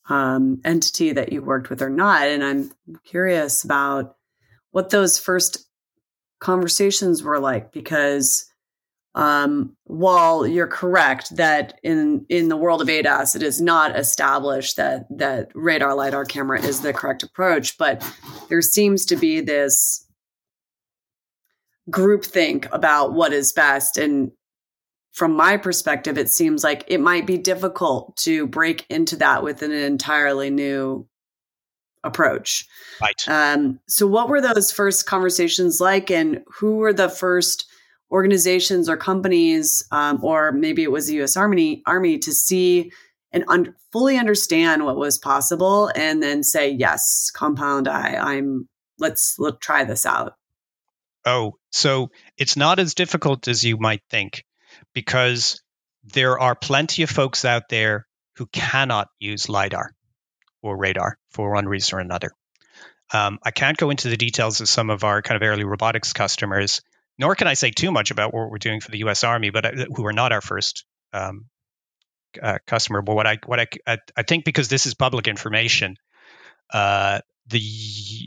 [0.08, 2.22] um, entity that you worked with or not.
[2.22, 2.70] And I'm
[3.04, 4.16] curious about
[4.72, 5.66] what those first
[6.40, 8.49] conversations were like because
[9.14, 14.76] um, while you're correct that in in the world of ADAS, it is not established
[14.76, 18.04] that that radar lidar camera is the correct approach, but
[18.48, 20.06] there seems to be this
[21.90, 23.98] groupthink about what is best.
[23.98, 24.30] And
[25.12, 29.62] from my perspective, it seems like it might be difficult to break into that with
[29.62, 31.08] an entirely new
[32.04, 32.64] approach.
[33.00, 33.28] Right.
[33.28, 37.66] Um, so, what were those first conversations like, and who were the first
[38.10, 41.36] organizations or companies, um, or maybe it was the U.S.
[41.36, 42.92] Army, Army to see
[43.32, 48.68] and un- fully understand what was possible, and then say, "Yes, Compound Eye, I'm
[48.98, 50.34] let's let try this out."
[51.24, 54.44] Oh, so it's not as difficult as you might think,
[54.94, 55.62] because
[56.04, 59.94] there are plenty of folks out there who cannot use lidar
[60.62, 62.32] or radar for one reason or another.
[63.12, 66.12] Um, I can't go into the details of some of our kind of early robotics
[66.12, 66.80] customers
[67.20, 69.24] nor can I say too much about what we're doing for the U.S.
[69.24, 71.44] Army, but uh, who are not our first um,
[72.42, 73.02] uh, customer.
[73.02, 75.96] But what I what I, I think because this is public information,
[76.72, 77.62] uh, the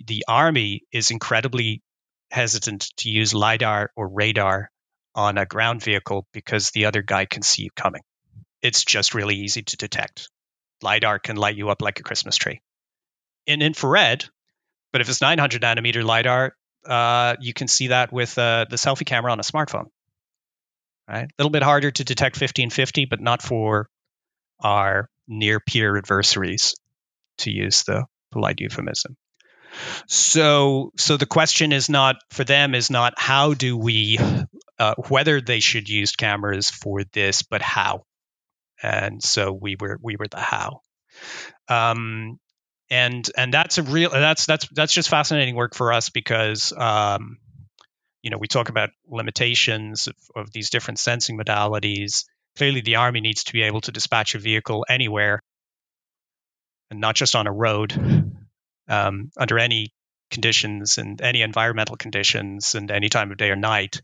[0.06, 1.82] the Army is incredibly
[2.30, 4.70] hesitant to use lidar or radar
[5.16, 8.02] on a ground vehicle because the other guy can see you coming.
[8.62, 10.30] It's just really easy to detect.
[10.82, 12.62] LiDAR can light you up like a Christmas tree.
[13.48, 14.26] In infrared,
[14.92, 19.06] but if it's 900 nanometer LiDAR, uh, you can see that with uh, the selfie
[19.06, 19.86] camera on a smartphone.
[21.08, 23.90] Right, a little bit harder to detect 1550, but not for
[24.62, 26.76] our near peer adversaries,
[27.40, 29.18] to use the polite euphemism.
[30.08, 34.20] So, so the question is not for them is not how do we,
[34.80, 38.04] uh, whether they should use cameras for this, but how.
[38.82, 40.82] And so we were we were the how.
[41.70, 42.38] Um,
[42.94, 47.40] and and that's a real that's that's that's just fascinating work for us because um,
[48.22, 52.26] you know we talk about limitations of, of, these different sensing modalities.
[52.56, 55.42] Clearly, the army needs to be able to dispatch a vehicle anywhere,
[56.92, 57.94] and not just on a road,
[58.88, 59.92] um, under any
[60.30, 64.04] conditions and any environmental conditions and any time of day or night,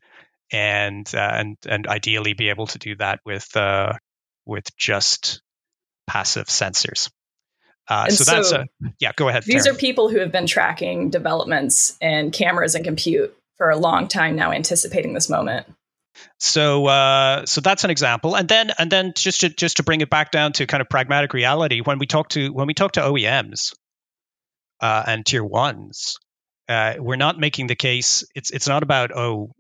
[0.52, 3.94] and uh, and and ideally be able to do that with uh,
[4.48, 5.44] with just
[6.08, 7.12] passive sensors.
[7.90, 8.66] Uh, so, so, that's a
[9.00, 9.12] yeah.
[9.16, 9.44] Go ahead.
[9.44, 14.08] These are people who have been tracking developments in cameras and compute for a long
[14.08, 15.66] time now, anticipating this moment.
[16.38, 20.02] So uh, so that's an example, and then and then just to just to bring
[20.02, 22.94] it back down to kind of pragmatic reality, when we talk to when we talk
[22.94, 23.74] to OEMs
[24.82, 26.18] uh, and tier ones,
[26.68, 28.24] uh, we're not making the case.
[28.36, 29.52] It's it's not about oh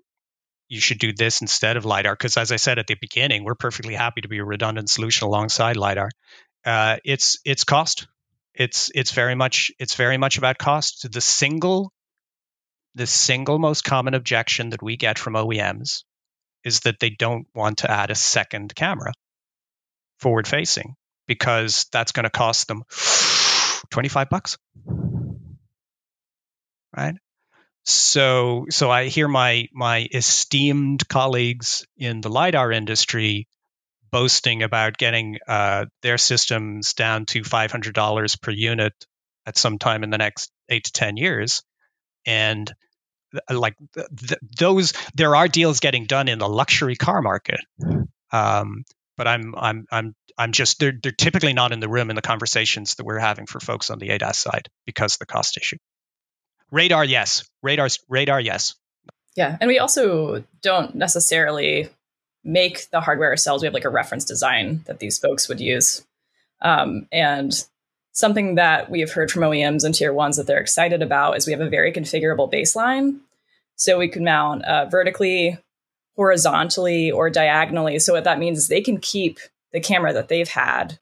[0.69, 3.55] you should do this instead of lidar because as i said at the beginning we're
[3.55, 6.09] perfectly happy to be a redundant solution alongside lidar
[6.65, 8.07] uh, it's it's cost
[8.59, 11.09] it's it's very much it's very much about cost.
[11.11, 11.91] The single
[12.93, 16.03] the single most common objection that we get from OEMs
[16.65, 19.13] is that they don't want to add a second camera
[20.17, 20.95] forward facing
[21.25, 22.83] because that's going to cost them
[23.91, 24.57] 25 bucks.
[26.95, 27.15] Right?
[27.85, 33.47] So so I hear my my esteemed colleagues in the lidar industry
[34.11, 38.93] boasting about getting uh, their systems down to $500 per unit
[39.45, 41.63] at some time in the next eight to 10 years.
[42.25, 42.71] And
[43.49, 47.59] like th- th- those, there are deals getting done in the luxury car market.
[48.31, 48.83] Um,
[49.17, 52.21] but I'm, I'm, I'm, I'm just, they're, they're typically not in the room in the
[52.21, 55.77] conversations that we're having for folks on the ADAS side because the cost issue.
[56.71, 57.43] Radar, yes.
[57.61, 58.75] Radar, radar, yes.
[59.35, 59.57] Yeah.
[59.59, 61.89] And we also don't necessarily
[62.49, 63.61] make the hardware ourselves.
[63.61, 66.05] We have like a reference design that these folks would use.
[66.61, 67.53] Um, and
[68.11, 71.45] something that we have heard from OEMs and tier ones that they're excited about is
[71.45, 73.19] we have a very configurable baseline.
[73.75, 75.57] So we can mount uh, vertically,
[76.15, 77.99] horizontally, or diagonally.
[77.99, 79.39] So what that means is they can keep
[79.71, 80.99] the camera that they've had,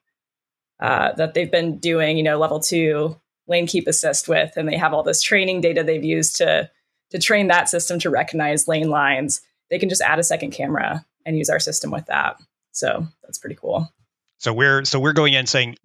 [0.79, 4.77] uh, that they've been doing, you know, level two lane keep assist with, and they
[4.77, 6.69] have all this training data they've used to
[7.09, 9.41] to train that system to recognize lane lines.
[9.69, 12.37] They can just add a second camera and use our system with that.
[12.71, 13.93] So that's pretty cool.
[14.39, 15.77] So we're so we're going in saying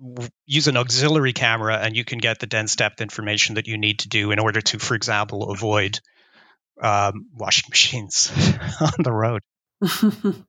[0.47, 4.01] use an auxiliary camera and you can get the dense depth information that you need
[4.01, 6.01] to do in order to, for example, avoid
[6.81, 8.31] um, washing machines
[8.81, 9.41] on the road.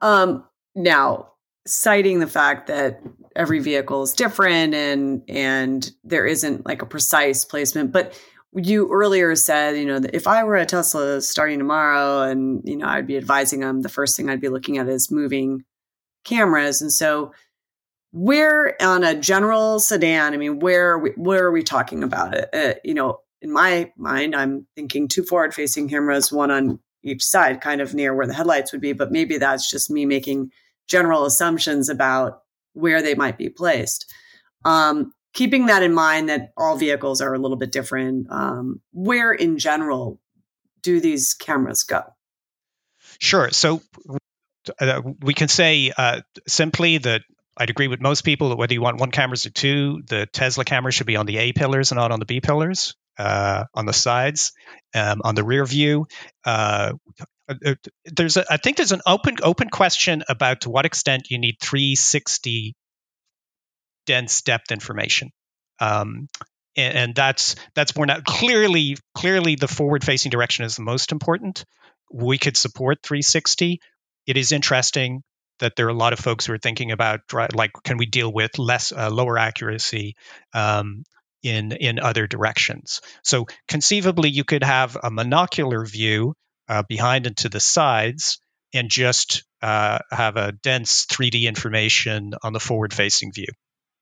[0.00, 1.32] um, now,
[1.66, 3.00] citing the fact that
[3.34, 8.18] every vehicle is different and and there isn't like a precise placement, but
[8.54, 12.86] you earlier said, you know, if I were a Tesla starting tomorrow and, you know,
[12.86, 15.64] I'd be advising them, the first thing I'd be looking at is moving
[16.24, 16.82] cameras.
[16.82, 17.32] And so
[18.12, 22.50] where on a general sedan, I mean, where, where are we talking about it?
[22.52, 27.24] Uh, you know, in my mind, I'm thinking two forward facing cameras, one on each
[27.24, 28.92] side, kind of near where the headlights would be.
[28.92, 30.50] But maybe that's just me making
[30.86, 32.42] general assumptions about
[32.74, 34.12] where they might be placed.
[34.64, 39.32] Um, keeping that in mind that all vehicles are a little bit different, um, where
[39.32, 40.20] in general
[40.82, 42.02] do these cameras go?
[43.18, 43.50] Sure.
[43.50, 43.82] So
[44.80, 47.22] uh, we can say uh, simply that
[47.56, 50.64] I'd agree with most people that whether you want one cameras or two, the Tesla
[50.64, 52.94] camera should be on the A pillars and not on the B pillars.
[53.18, 54.52] Uh, on the sides,
[54.94, 56.06] um, on the rear view.
[56.46, 56.94] Uh,
[57.46, 57.74] uh
[58.06, 61.56] there's a, I think there's an open open question about to what extent you need
[61.60, 62.74] 360
[64.06, 65.30] dense depth information.
[65.80, 66.28] Um,
[66.76, 71.12] and, and, that's that's more not clearly clearly the forward facing direction is the most
[71.12, 71.64] important.
[72.10, 73.80] We could support 360.
[74.26, 75.22] It is interesting
[75.58, 77.20] that there are a lot of folks who are thinking about
[77.54, 80.14] like can we deal with less uh, lower accuracy
[80.54, 81.04] um,
[81.42, 83.00] in in other directions.
[83.22, 86.34] So conceivably, you could have a monocular view
[86.68, 88.38] uh, behind and to the sides,
[88.72, 93.48] and just uh, have a dense 3D information on the forward facing view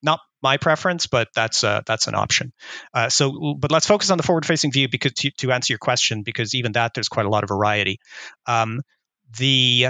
[0.03, 2.53] not my preference, but that's uh, that's an option.
[2.95, 6.23] Uh, so, but let's focus on the forward-facing view because to, to, answer your question,
[6.23, 8.01] because even that there's quite a lot of variety.
[8.47, 8.81] Um,
[9.39, 9.89] the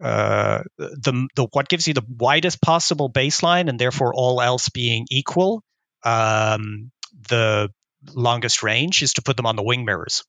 [0.00, 5.06] uh, the the what gives you the widest possible baseline, and therefore all else being
[5.10, 5.62] equal,
[6.04, 6.90] um,
[7.28, 7.70] the
[8.14, 10.24] longest range is to put them on the wing mirrors.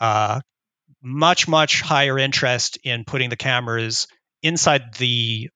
[0.00, 0.40] Uh,
[1.02, 4.06] much much higher interest in putting the cameras
[4.42, 5.50] inside the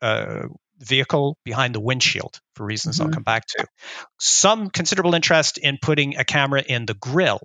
[0.00, 0.42] uh,
[0.78, 3.06] vehicle behind the windshield for reasons mm-hmm.
[3.06, 3.66] I'll come back to.
[4.18, 7.40] Some considerable interest in putting a camera in the grill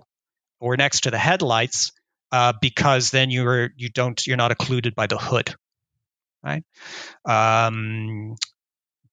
[0.60, 1.92] or next to the headlights
[2.32, 5.54] uh, because then you're you don't you're not occluded by the hood,
[6.42, 6.64] right?
[7.24, 8.36] Um,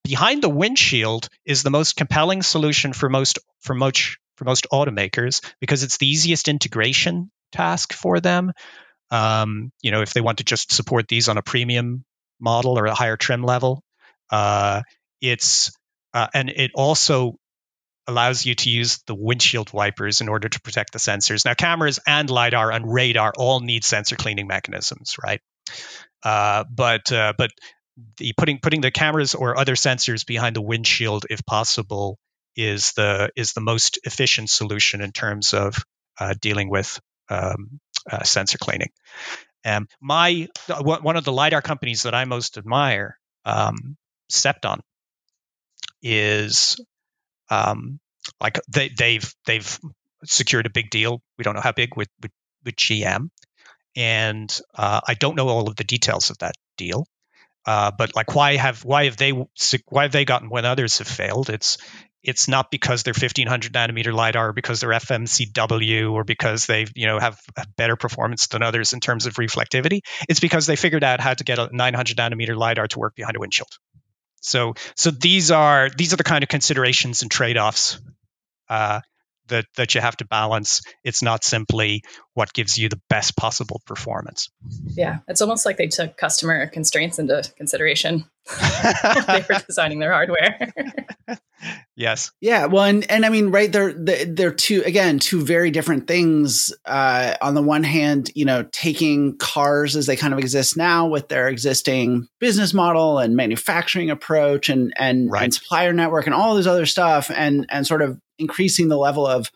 [0.03, 5.45] behind the windshield is the most compelling solution for most for most for most automakers
[5.59, 8.53] because it's the easiest integration task for them.
[9.11, 12.03] Um, you know, if they want to just support these on a premium
[12.39, 13.83] model or a higher trim level,
[14.31, 14.81] uh,
[15.21, 15.71] it's
[16.13, 17.35] uh, and it also
[18.07, 21.45] allows you to use the windshield wipers in order to protect the sensors.
[21.45, 25.39] Now, cameras and lidar and radar all need sensor cleaning mechanisms, right?
[26.23, 27.51] Uh, but uh, but
[28.17, 32.17] the putting putting the cameras or other sensors behind the windshield, if possible,
[32.55, 35.83] is the is the most efficient solution in terms of
[36.19, 38.89] uh, dealing with um, uh, sensor cleaning.
[39.63, 40.47] Um, my
[40.79, 43.97] one of the lidar companies that I most admire um,
[44.31, 44.79] Cepton
[46.01, 46.79] is
[47.49, 47.99] um,
[48.39, 49.79] like they, they've they've
[50.25, 51.21] secured a big deal.
[51.37, 52.31] We don't know how big with with,
[52.65, 53.29] with GM,
[53.95, 57.05] and uh, I don't know all of the details of that deal.
[57.65, 61.07] Uh, but like, why have why have they why have they gotten when others have
[61.07, 61.49] failed?
[61.49, 61.77] It's
[62.23, 67.07] it's not because they're 1500 nanometer lidar or because they're FMCW or because they you
[67.07, 67.39] know have
[67.77, 69.99] better performance than others in terms of reflectivity.
[70.27, 73.35] It's because they figured out how to get a 900 nanometer lidar to work behind
[73.35, 73.69] a windshield.
[74.41, 77.99] So so these are these are the kind of considerations and trade offs
[78.69, 79.01] uh,
[79.47, 80.81] that that you have to balance.
[81.03, 84.49] It's not simply what gives you the best possible performance.
[84.85, 88.25] Yeah, it's almost like they took customer constraints into consideration.
[89.27, 90.73] they were designing their hardware.
[91.95, 92.31] yes.
[92.39, 92.67] Yeah.
[92.67, 96.73] Well, and, and I mean, right, they're, they're two, again, two very different things.
[96.85, 101.07] Uh, on the one hand, you know, taking cars as they kind of exist now
[101.07, 105.43] with their existing business model and manufacturing approach and, and, Right.
[105.43, 109.27] and supplier network and all this other stuff and, and sort of increasing the level
[109.27, 109.51] of,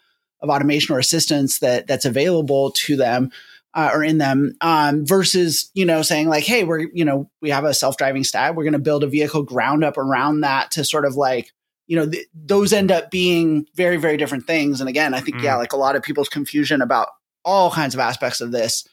[0.46, 3.32] of automation or assistance that that's available to them
[3.74, 7.50] uh, or in them um, versus you know saying like hey we're you know we
[7.50, 10.86] have a self-driving stack we're going to build a vehicle ground up around that to
[10.86, 11.52] sort of like
[11.88, 15.38] you know th- those end up being very very different things and again i think
[15.38, 15.44] Mm.
[15.44, 17.10] yeah like a lot of people's confusion about
[17.44, 18.88] all kinds of aspects of this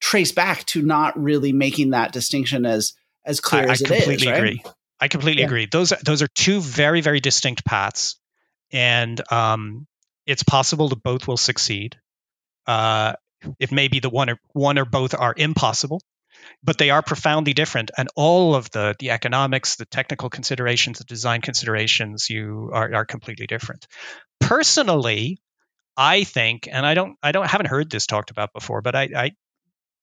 [0.00, 2.92] trace back to not really making that distinction as
[3.24, 4.36] as clear I, I as it is I completely right?
[4.36, 4.62] agree.
[5.00, 5.46] I completely Yeah.
[5.48, 5.66] agree.
[5.66, 8.16] Those those are two very very distinct paths,
[8.72, 9.86] and um,
[10.26, 11.96] it's possible that both will succeed.
[12.66, 13.14] Uh,
[13.58, 16.00] it may be that one or one or both are impossible,
[16.62, 21.04] but they are profoundly different, and all of the the economics, the technical considerations, the
[21.04, 23.86] design considerations, you are are completely different.
[24.40, 25.38] Personally,
[25.96, 29.08] I think, and I don't I don't haven't heard this talked about before, but I,
[29.16, 29.30] I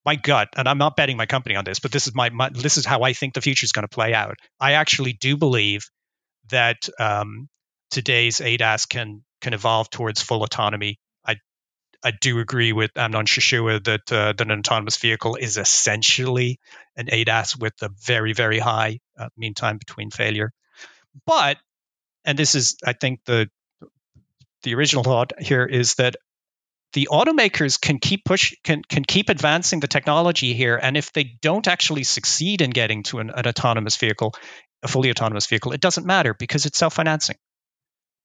[0.05, 2.49] my gut, and I'm not betting my company on this, but this is my, my
[2.49, 4.37] this is how I think the future is going to play out.
[4.59, 5.89] I actually do believe
[6.49, 7.47] that um,
[7.93, 10.99] today's ADAS can can evolve towards full autonomy.
[11.25, 11.35] I
[12.03, 16.59] I do agree with Amnon Shashua that uh, that an autonomous vehicle is essentially
[16.97, 20.51] an ADAS with a very very high uh, mean time between failure.
[21.25, 21.57] But
[22.25, 23.49] and this is I think the
[24.63, 26.15] the original thought here is that
[26.93, 31.23] the automakers can keep push can can keep advancing the technology here and if they
[31.23, 34.33] don't actually succeed in getting to an, an autonomous vehicle
[34.83, 37.35] a fully autonomous vehicle it doesn't matter because it's self-financing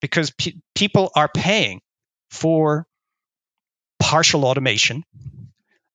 [0.01, 1.81] because pe- people are paying
[2.31, 2.87] for
[3.99, 5.05] partial automation.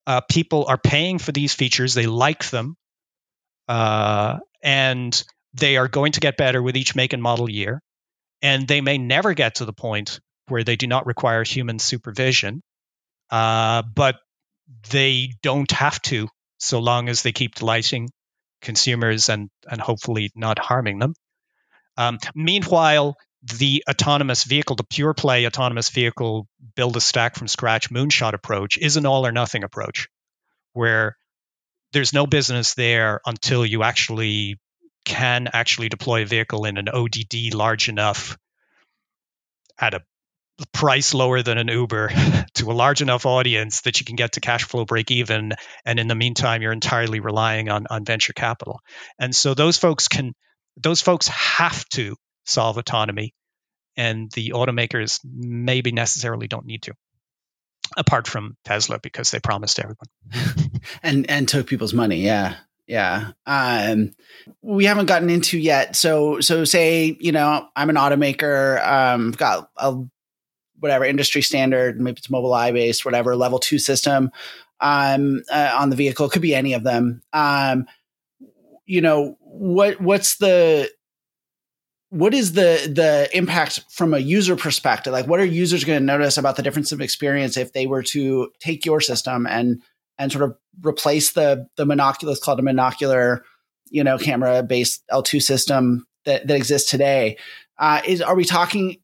[0.06, 1.94] Uh, people are paying for these features.
[1.94, 2.76] They like them.
[3.68, 5.24] Uh, and
[5.54, 7.80] they are going to get better with each make and model year.
[8.42, 12.62] And they may never get to the point where they do not require human supervision,
[13.30, 14.16] uh, but
[14.90, 16.28] they don't have to
[16.58, 18.10] so long as they keep delighting
[18.60, 21.14] consumers and, and hopefully not harming them.
[21.96, 27.90] Um, meanwhile, the autonomous vehicle, the pure play autonomous vehicle, build a stack from scratch
[27.90, 30.08] moonshot approach is an all or nothing approach
[30.72, 31.16] where
[31.92, 34.58] there's no business there until you actually
[35.04, 38.36] can actually deploy a vehicle in an ODD large enough
[39.78, 40.00] at a
[40.72, 42.10] price lower than an Uber
[42.54, 45.52] to a large enough audience that you can get to cash flow break even.
[45.84, 48.80] And in the meantime, you're entirely relying on, on venture capital.
[49.18, 50.32] And so those folks can,
[50.76, 53.34] those folks have to solve autonomy.
[53.96, 56.94] And the automakers maybe necessarily don't need to,
[57.96, 60.80] apart from Tesla, because they promised everyone.
[61.02, 62.22] and and took people's money.
[62.22, 62.56] Yeah,
[62.88, 63.30] yeah.
[63.46, 64.10] Um,
[64.62, 65.94] we haven't gotten into yet.
[65.94, 68.84] So so say you know I'm an automaker.
[68.84, 69.96] Um, got a
[70.80, 74.30] whatever industry standard, maybe it's Mobileye based, whatever level two system
[74.80, 76.28] um, uh, on the vehicle.
[76.28, 77.22] Could be any of them.
[77.32, 77.86] Um,
[78.86, 80.90] you know what what's the
[82.14, 85.12] what is the the impact from a user perspective?
[85.12, 88.04] Like what are users going to notice about the difference of experience if they were
[88.04, 89.82] to take your system and
[90.16, 93.40] and sort of replace the the monocular called a monocular
[93.90, 97.36] you know camera based l2 system that that exists today?
[97.80, 98.98] Uh is are we talking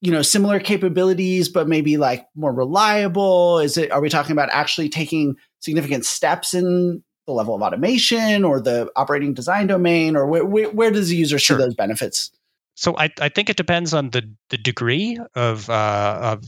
[0.00, 3.58] you know similar capabilities but maybe like more reliable?
[3.58, 8.42] Is it are we talking about actually taking significant steps in the level of automation
[8.42, 11.58] or the operating design domain or where, where, where does the user Sure.
[11.58, 12.30] see those benefits
[12.74, 16.44] So I, I think it depends on the, the degree of uh, of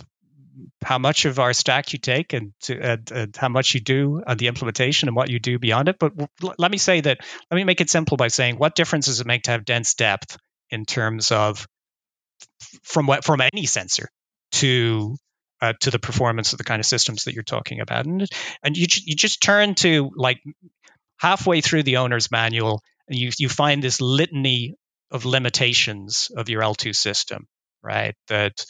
[0.83, 4.23] how much of our stack you take and, to, and, and how much you do
[4.27, 5.97] on the implementation and what you do beyond it.
[5.99, 6.13] But
[6.59, 7.19] let me say that
[7.51, 9.95] let me make it simple by saying what difference does it make to have dense
[9.95, 10.37] depth
[10.71, 11.67] in terms of
[12.83, 14.09] from what from any sensor
[14.53, 15.17] to
[15.61, 18.27] uh, to the performance of the kind of systems that you're talking about, and
[18.63, 20.39] and you you just turn to like
[21.19, 24.75] halfway through the owner's manual and you you find this litany
[25.11, 27.47] of limitations of your L2 system,
[27.83, 28.15] right?
[28.29, 28.65] That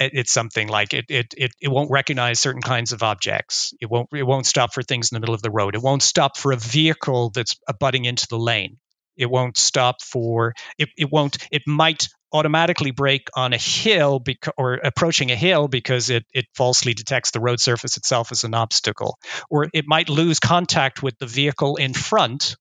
[0.00, 3.72] it's- something like it, it it it won't recognize certain kinds of objects.
[3.80, 5.74] It won't it won't stop for things in the middle of the road.
[5.74, 8.78] It won't stop for a vehicle that's abutting into the lane.
[9.16, 10.88] It won't stop for it.
[10.96, 11.38] It won't.
[11.50, 16.46] It might automatically brake on a hill beca- or approaching a hill because it it
[16.54, 19.18] falsely detects the road surface itself as an obstacle,
[19.50, 22.56] or it might lose contact with the vehicle in front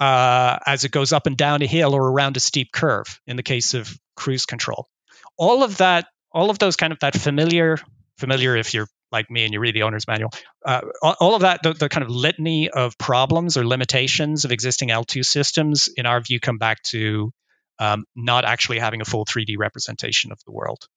[0.00, 3.20] uh, as it goes up and down a hill or around a steep curve.
[3.26, 4.88] In the case of cruise control,
[5.36, 7.78] all of that, all of those kind of that familiar,
[8.18, 10.30] familiar if you're like me and you read the owner's manual,
[10.64, 14.88] uh, all, of that, the, the kind of litany of problems or limitations of existing
[14.88, 17.32] L2 systems, in our view, come back to
[17.78, 20.88] um, not actually having a full 3D representation of the world,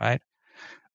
[0.00, 0.20] right?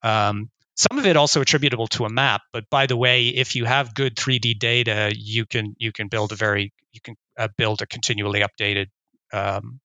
[0.01, 3.65] Um, some of it also attributable to a map, but by the way, if you
[3.65, 7.81] have good 3D data, you can you can build a very you can uh, build
[7.81, 8.87] a continually updated
[9.33, 9.79] um,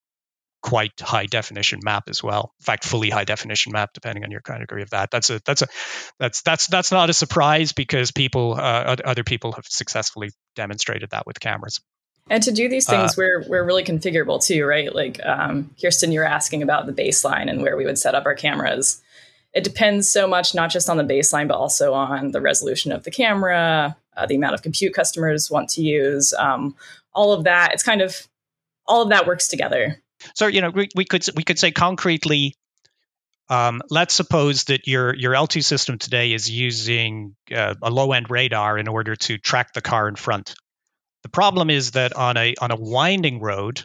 [0.63, 2.53] quite high definition map as well.
[2.61, 5.11] In fact, fully high definition map, depending on your category of that.
[5.11, 5.69] That's a that's a
[6.19, 11.27] that's that's that's not a surprise because people uh, other people have successfully demonstrated that
[11.27, 11.81] with cameras.
[12.29, 14.93] And to do these things, uh, we're we're really configurable too, right?
[14.93, 18.27] Like um, Kirsten, you were asking about the baseline and where we would set up
[18.27, 19.01] our cameras.
[19.55, 23.05] It depends so much, not just on the baseline, but also on the resolution of
[23.05, 26.75] the camera, uh, the amount of compute customers want to use, um,
[27.17, 27.73] all of that.
[27.73, 28.15] It's kind of
[28.87, 30.01] all of that works together.
[30.35, 32.55] So you know, we, we could we could say concretely.
[33.49, 38.31] Um, let's suppose that your your L2 system today is using uh, a low end
[38.31, 40.55] radar in order to track the car in front.
[41.23, 43.85] The problem is that on a on a winding road,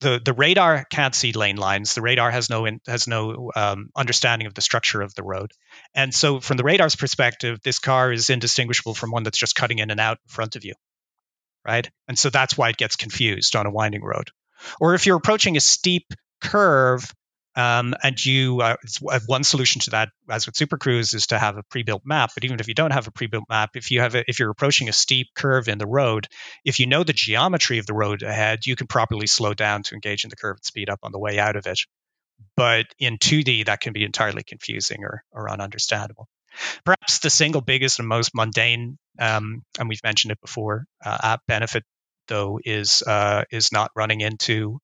[0.00, 1.94] the the radar can't see lane lines.
[1.94, 5.52] The radar has no in, has no um, understanding of the structure of the road,
[5.94, 9.78] and so from the radar's perspective, this car is indistinguishable from one that's just cutting
[9.78, 10.74] in and out in front of you,
[11.66, 11.88] right?
[12.06, 14.30] And so that's why it gets confused on a winding road.
[14.80, 17.12] Or if you're approaching a steep curve,
[17.58, 18.76] um, and you uh,
[19.26, 22.30] one solution to that, as with Super Cruise, is to have a pre-built map.
[22.34, 24.50] But even if you don't have a pre-built map, if you have a, if you're
[24.50, 26.28] approaching a steep curve in the road,
[26.64, 29.94] if you know the geometry of the road ahead, you can properly slow down to
[29.94, 31.80] engage in the curve and speed up on the way out of it.
[32.56, 36.26] But in 2D, that can be entirely confusing or, or ununderstandable.
[36.84, 41.40] Perhaps the single biggest and most mundane, um, and we've mentioned it before, uh, app
[41.46, 41.84] benefit
[42.28, 44.78] though is uh, is not running into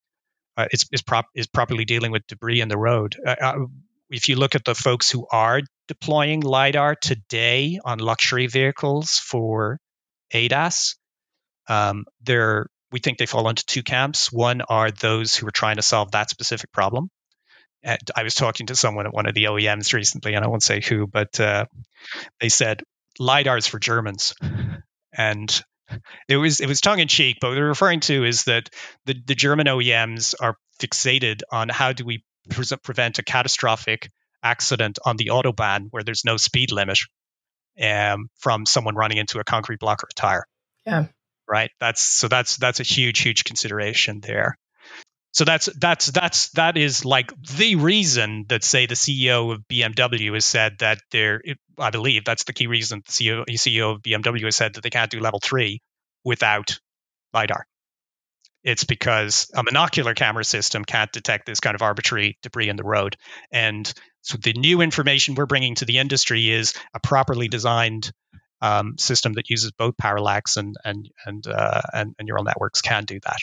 [0.57, 3.15] uh, is is, prop, is properly dealing with debris in the road.
[3.25, 3.65] Uh, uh,
[4.09, 9.79] if you look at the folks who are deploying lidar today on luxury vehicles for
[10.33, 10.95] ADAS,
[11.67, 14.31] um, they're we think they fall into two camps.
[14.31, 17.09] One are those who are trying to solve that specific problem.
[17.85, 20.63] And I was talking to someone at one of the OEMs recently, and I won't
[20.63, 21.65] say who, but uh,
[22.41, 22.81] they said
[23.19, 24.33] lidars for Germans,
[25.13, 25.63] and
[26.27, 28.69] it was it was tongue in cheek, but what they're referring to is that
[29.05, 34.09] the, the German OEMs are fixated on how do we pre- prevent a catastrophic
[34.41, 36.99] accident on the autobahn where there's no speed limit
[37.81, 40.45] um, from someone running into a concrete block or a tire.
[40.85, 41.05] Yeah.
[41.47, 41.69] Right.
[41.79, 44.57] That's so that's that's a huge huge consideration there.
[45.35, 50.33] So that's that's that's that is like the reason that say the CEO of BMW
[50.33, 51.41] has said that they're
[51.77, 54.89] I believe that's the key reason the CEO, CEO of BMW has said that they
[54.89, 55.81] can't do level three
[56.23, 56.79] without
[57.33, 57.67] lidar.
[58.63, 62.85] It's because a monocular camera system can't detect this kind of arbitrary debris in the
[62.85, 63.17] road.
[63.51, 68.09] And so the new information we're bringing to the industry is a properly designed
[68.61, 73.03] um, system that uses both parallax and and and, uh, and and neural networks can
[73.03, 73.39] do that.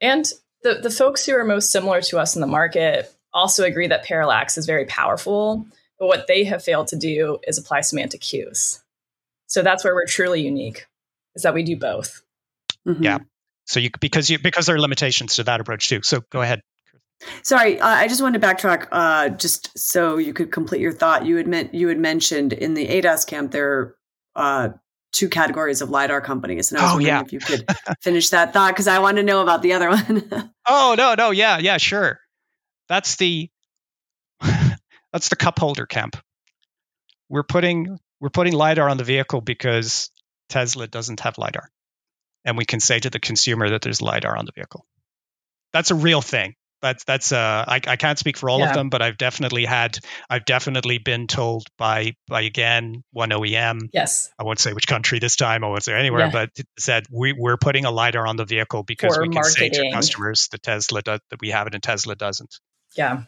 [0.00, 0.26] And
[0.62, 4.04] the, the folks who are most similar to us in the market also agree that
[4.04, 5.66] parallax is very powerful,
[5.98, 8.82] but what they have failed to do is apply semantic cues.
[9.46, 10.86] So that's where we're truly unique,
[11.34, 12.22] is that we do both.
[12.86, 13.02] Mm-hmm.
[13.02, 13.18] Yeah.
[13.66, 16.02] So you because you because there are limitations to that approach too.
[16.02, 16.62] So go ahead.
[17.42, 21.24] Sorry, uh, I just wanted to backtrack, uh, just so you could complete your thought.
[21.24, 23.94] You had meant you had mentioned in the ADAS camp there
[24.34, 24.70] uh,
[25.12, 27.22] two categories of lidar companies and i was oh, wondering yeah.
[27.22, 27.66] if you could
[28.00, 30.50] finish that thought because i want to know about the other one.
[30.64, 32.20] Oh no no yeah yeah sure.
[32.88, 33.50] That's the
[34.40, 36.16] that's the cup holder camp.
[37.28, 40.10] We're putting we're putting lidar on the vehicle because
[40.48, 41.68] tesla doesn't have lidar
[42.44, 44.86] and we can say to the consumer that there's lidar on the vehicle.
[45.72, 48.68] That's a real thing that's that's uh I, I can't speak for all yeah.
[48.68, 53.88] of them but i've definitely had i've definitely been told by by again one oem
[53.92, 56.30] yes i won't say which country this time i won't say anywhere yeah.
[56.30, 59.72] but said we, we're putting a lidar on the vehicle because for we can marketing.
[59.72, 62.58] say to customers that tesla does that we have it and tesla doesn't
[62.96, 63.22] yeah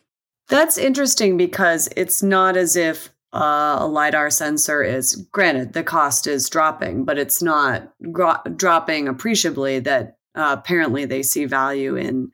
[0.49, 6.27] that's interesting because it's not as if uh, a lidar sensor is granted the cost
[6.27, 12.31] is dropping but it's not gro- dropping appreciably that uh, apparently they see value in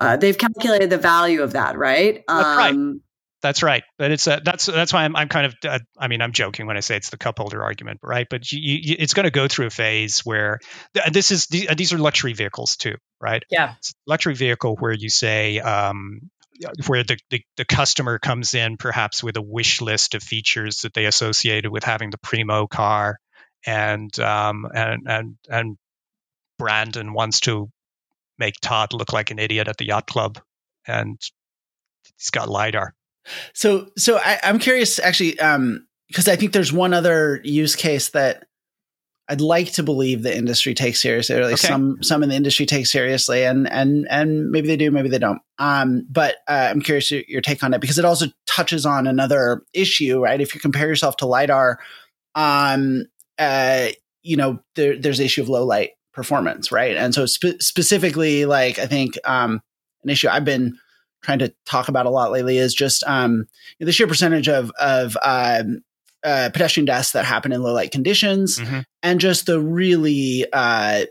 [0.00, 2.24] uh, they've calculated the value of that, right?
[2.28, 2.70] That's right.
[2.70, 3.02] Um,
[3.40, 3.84] that's right.
[3.98, 6.66] But it's uh, that's that's why I'm I'm kind of uh, I mean I'm joking
[6.66, 8.26] when I say it's the cup holder argument, right?
[8.28, 10.58] But you, you, it's going to go through a phase where
[10.94, 13.42] th- this is th- these are luxury vehicles too, right?
[13.50, 16.30] Yeah, it's luxury vehicle where you say um,
[16.86, 20.92] where the, the, the customer comes in perhaps with a wish list of features that
[20.94, 23.18] they associated with having the primo car,
[23.64, 25.76] and um, and and and
[26.58, 27.70] Brandon wants to
[28.38, 30.40] make Todd look like an idiot at the yacht club,
[30.86, 31.20] and
[32.18, 32.94] he's got lidar.
[33.52, 38.10] So, so I, am curious actually, um, because I think there's one other use case
[38.10, 38.44] that
[39.28, 41.72] I'd like to believe the industry takes seriously, or at least Okay.
[41.72, 45.18] some some in the industry take seriously, and and and maybe they do, maybe they
[45.18, 45.42] don't.
[45.58, 49.06] Um, but uh, I'm curious your, your take on it because it also touches on
[49.06, 50.40] another issue, right?
[50.40, 51.78] If you compare yourself to lidar,
[52.34, 53.04] um,
[53.38, 53.88] uh,
[54.22, 56.96] you know, there, there's the issue of low light performance, right?
[56.96, 59.62] And so spe- specifically, like I think um,
[60.04, 60.76] an issue I've been
[61.22, 63.46] trying to talk about a lot lately is just um,
[63.80, 65.80] the sheer percentage of of um,
[66.24, 68.84] uh, pedestrian deaths that happen in low light conditions, Mhm.
[69.02, 71.04] and just the really uh,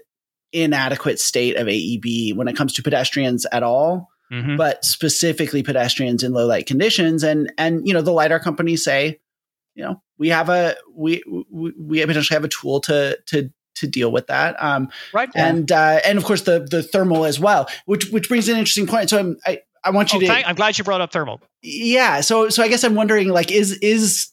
[0.54, 4.58] inadequate state of AEB when it comes to pedestrians at all, Mhm.
[4.58, 7.24] but specifically pedestrians in low light conditions.
[7.24, 9.20] And and you know the lidar companies say,
[9.76, 13.50] you know, we have a we we, we potentially have a tool to to
[13.80, 14.56] to deal with that.
[14.64, 15.30] Um, Right.
[15.36, 18.88] and uh, and of course the the thermal as well, which which brings an interesting
[18.88, 19.10] point.
[19.10, 21.42] So I'm, I I want you Oh, to thank- I'm glad you brought up thermal.
[21.62, 22.22] yeah.
[22.22, 24.28] So so I guess I'm wondering like is is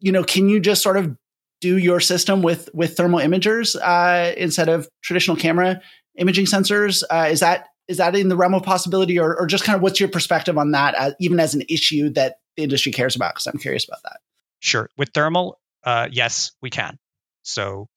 [0.00, 1.16] you know can you just sort of
[1.60, 5.80] do your system with with thermal imagers uh, instead of traditional camera
[6.18, 7.02] imaging sensors?
[7.10, 9.82] Uh, is that is that in the realm of possibility, or, or just kind of
[9.82, 13.34] what's your perspective on that, uh, even as an issue that the industry cares about?
[13.34, 14.18] Because I'm curious about that.
[14.60, 14.88] Sure.
[14.96, 16.98] With thermal, uh, yes, we can.
[17.42, 17.88] So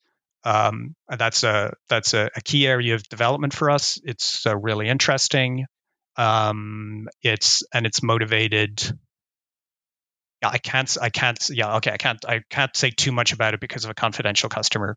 [0.46, 4.00] um, that's a that's a, a key area of development for us.
[4.04, 5.66] It's uh, really interesting.
[6.18, 8.82] Um, it's and it's motivated.
[10.44, 10.98] Yeah, I can't.
[11.02, 11.50] I can't.
[11.50, 11.92] Yeah, okay.
[11.92, 12.24] I can't.
[12.26, 14.96] I can't say too much about it because of a confidential customer.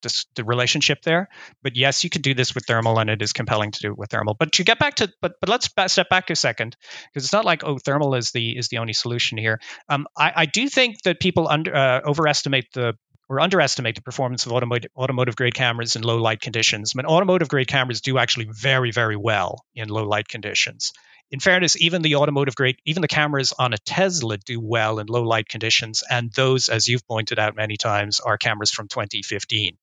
[0.00, 1.28] This, the relationship there,
[1.64, 3.98] but yes, you could do this with thermal, and it is compelling to do it
[3.98, 4.36] with thermal.
[4.38, 6.76] But to get back to, but but let's step back a second
[7.12, 9.58] because it's not like oh, thermal is the is the only solution here.
[9.88, 12.94] Um, I, I do think that people under, uh, overestimate the
[13.28, 16.92] or underestimate the performance of automotive, automotive grade cameras in low light conditions.
[16.94, 20.92] I mean, automotive grade cameras do actually very, very well in low light conditions.
[21.30, 25.08] In fairness, even the automotive grade, even the cameras on a Tesla do well in
[25.08, 26.02] low light conditions.
[26.08, 29.76] And those, as you've pointed out many times, are cameras from 2015,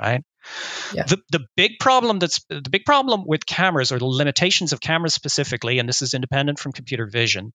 [0.00, 0.22] right?
[0.94, 1.04] Yeah.
[1.04, 5.14] The, the big problem that's the big problem with cameras or the limitations of cameras
[5.14, 7.52] specifically, and this is independent from computer vision,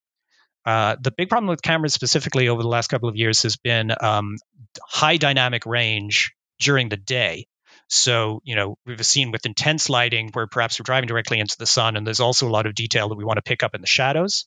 [0.66, 3.92] uh, the big problem with cameras specifically over the last couple of years has been
[4.02, 4.38] um,
[4.82, 7.48] high dynamic range during the day.
[7.90, 11.66] So, you know, we've seen with intense lighting where perhaps we're driving directly into the
[11.66, 13.82] sun, and there's also a lot of detail that we want to pick up in
[13.82, 14.46] the shadows.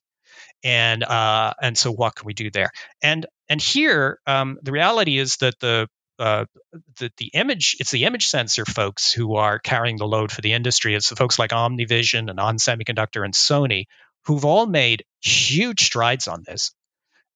[0.63, 2.71] And uh, and so, what can we do there?
[3.03, 5.89] And and here, um, the reality is that the
[6.19, 6.45] uh,
[6.99, 10.53] the, the image it's the image sensor folks who are carrying the load for the
[10.53, 10.95] industry.
[10.95, 13.87] It's the folks like OmniVision and On Semiconductor and Sony
[14.27, 16.73] who've all made huge strides on this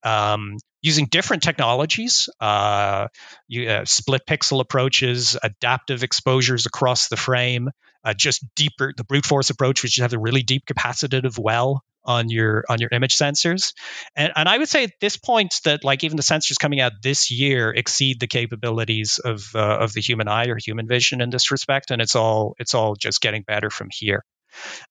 [0.04, 3.08] um, using different technologies, uh,
[3.48, 7.70] you, uh, split pixel approaches, adaptive exposures across the frame,
[8.04, 11.82] uh, just deeper the brute force approach, which you have the really deep capacitive well
[12.04, 13.72] on your on your image sensors.
[14.14, 16.92] And and I would say at this point that like even the sensors coming out
[17.02, 21.30] this year exceed the capabilities of uh, of the human eye or human vision in
[21.30, 24.22] this respect, and it's all it's all just getting better from here.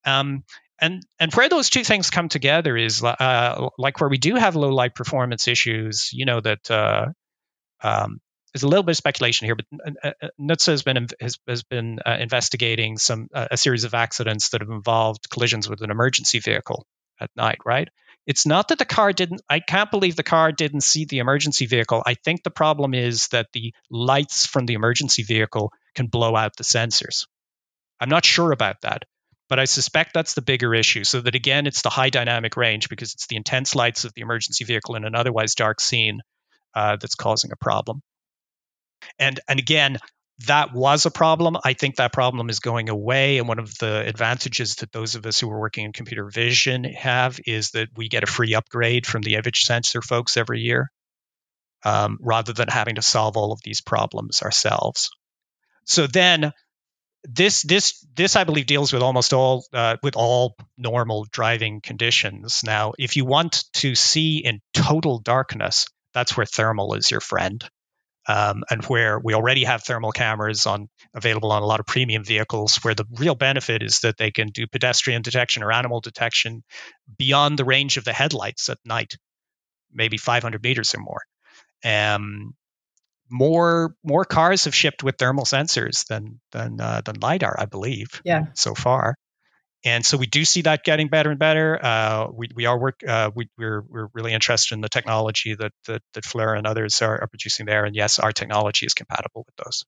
[0.06, 0.44] Um,
[0.80, 4.56] and and where those two things come together is uh, like where we do have
[4.56, 6.12] low light performance issues.
[6.14, 7.06] You know that uh,
[7.82, 8.20] um,
[8.54, 9.66] there's a little bit of speculation here, but
[10.04, 13.94] uh, uh, NHTSA has been has, has been uh, investigating some uh, a series of
[13.94, 16.86] accidents that have involved collisions with an emergency vehicle
[17.20, 17.60] at night.
[17.66, 17.90] Right?
[18.26, 19.42] It's not that the car didn't.
[19.50, 22.02] I can't believe the car didn't see the emergency vehicle.
[22.06, 26.56] I think the problem is that the lights from the emergency vehicle can blow out
[26.56, 27.28] the sensors.
[28.00, 29.04] I'm not sure about that
[29.50, 31.04] but I suspect that's the bigger issue.
[31.04, 34.22] So that again, it's the high dynamic range because it's the intense lights of the
[34.22, 36.22] emergency vehicle in an otherwise dark scene
[36.74, 38.02] uh, that's causing a problem.
[39.20, 39.98] And and again,
[40.48, 41.58] that was a problem.
[41.64, 43.38] I think that problem is going away.
[43.38, 46.84] And one of the advantages that those of us who are working in computer vision
[46.86, 50.92] have is that we get a free upgrade from the image sensor folks every year,
[51.84, 55.12] um, rather than having to solve all of these problems ourselves.
[55.86, 56.52] So then
[57.24, 62.62] this this this I believe deals with almost all uh, with all normal driving conditions.
[62.64, 67.64] Now, if you want to see in total darkness, that's where thermal is your friend,
[68.28, 72.24] um, and where we already have thermal cameras on available on a lot of premium
[72.24, 72.78] vehicles.
[72.84, 76.64] Where the real benefit is that they can do pedestrian detection or animal detection
[77.18, 79.16] beyond the range of the headlights at night,
[79.94, 81.22] maybe 500 meters or more.
[81.86, 82.54] Um,
[83.30, 88.22] more more cars have shipped with thermal sensors than than uh, than lidar, I believe.
[88.24, 88.46] Yeah.
[88.54, 89.16] So far,
[89.86, 91.84] and so we do see that getting better and better.
[91.84, 95.72] Uh, we we are work uh, we we're we're really interested in the technology that
[95.88, 99.46] that, that FLIR and others are, are producing there, and yes, our technology is compatible
[99.46, 99.84] with those.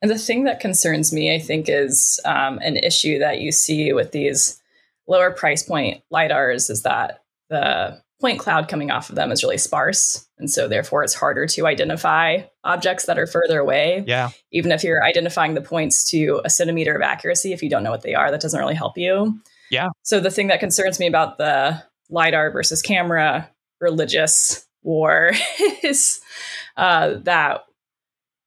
[0.00, 3.92] And the thing that concerns me, I think, is um, an issue that you see
[3.92, 4.60] with these
[5.06, 9.58] lower price point lidars is that the point cloud coming off of them is really
[9.58, 10.26] sparse.
[10.38, 14.04] And so therefore it's harder to identify objects that are further away.
[14.06, 14.30] Yeah.
[14.52, 17.90] Even if you're identifying the points to a centimeter of accuracy, if you don't know
[17.90, 19.38] what they are, that doesn't really help you.
[19.72, 19.88] Yeah.
[20.02, 23.50] So the thing that concerns me about the LiDAR versus camera
[23.80, 25.32] religious war
[25.82, 26.20] is
[26.76, 27.64] uh, that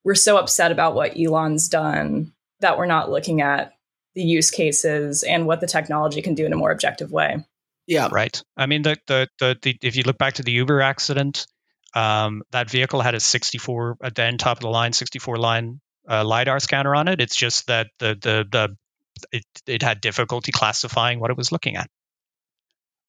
[0.06, 3.74] we're so upset about what Elon's done that we're not looking at
[4.14, 7.44] the use cases and what the technology can do in a more objective way.
[7.88, 8.10] Yeah.
[8.12, 8.42] Right.
[8.58, 11.46] I mean, the, the, the, the if you look back to the Uber accident,
[11.94, 15.80] um, that vehicle had a 64, a then top of the line, 64 line
[16.10, 17.22] uh, LiDAR scanner on it.
[17.22, 18.78] It's just that the, the, the,
[19.32, 21.90] it, it had difficulty classifying what it was looking at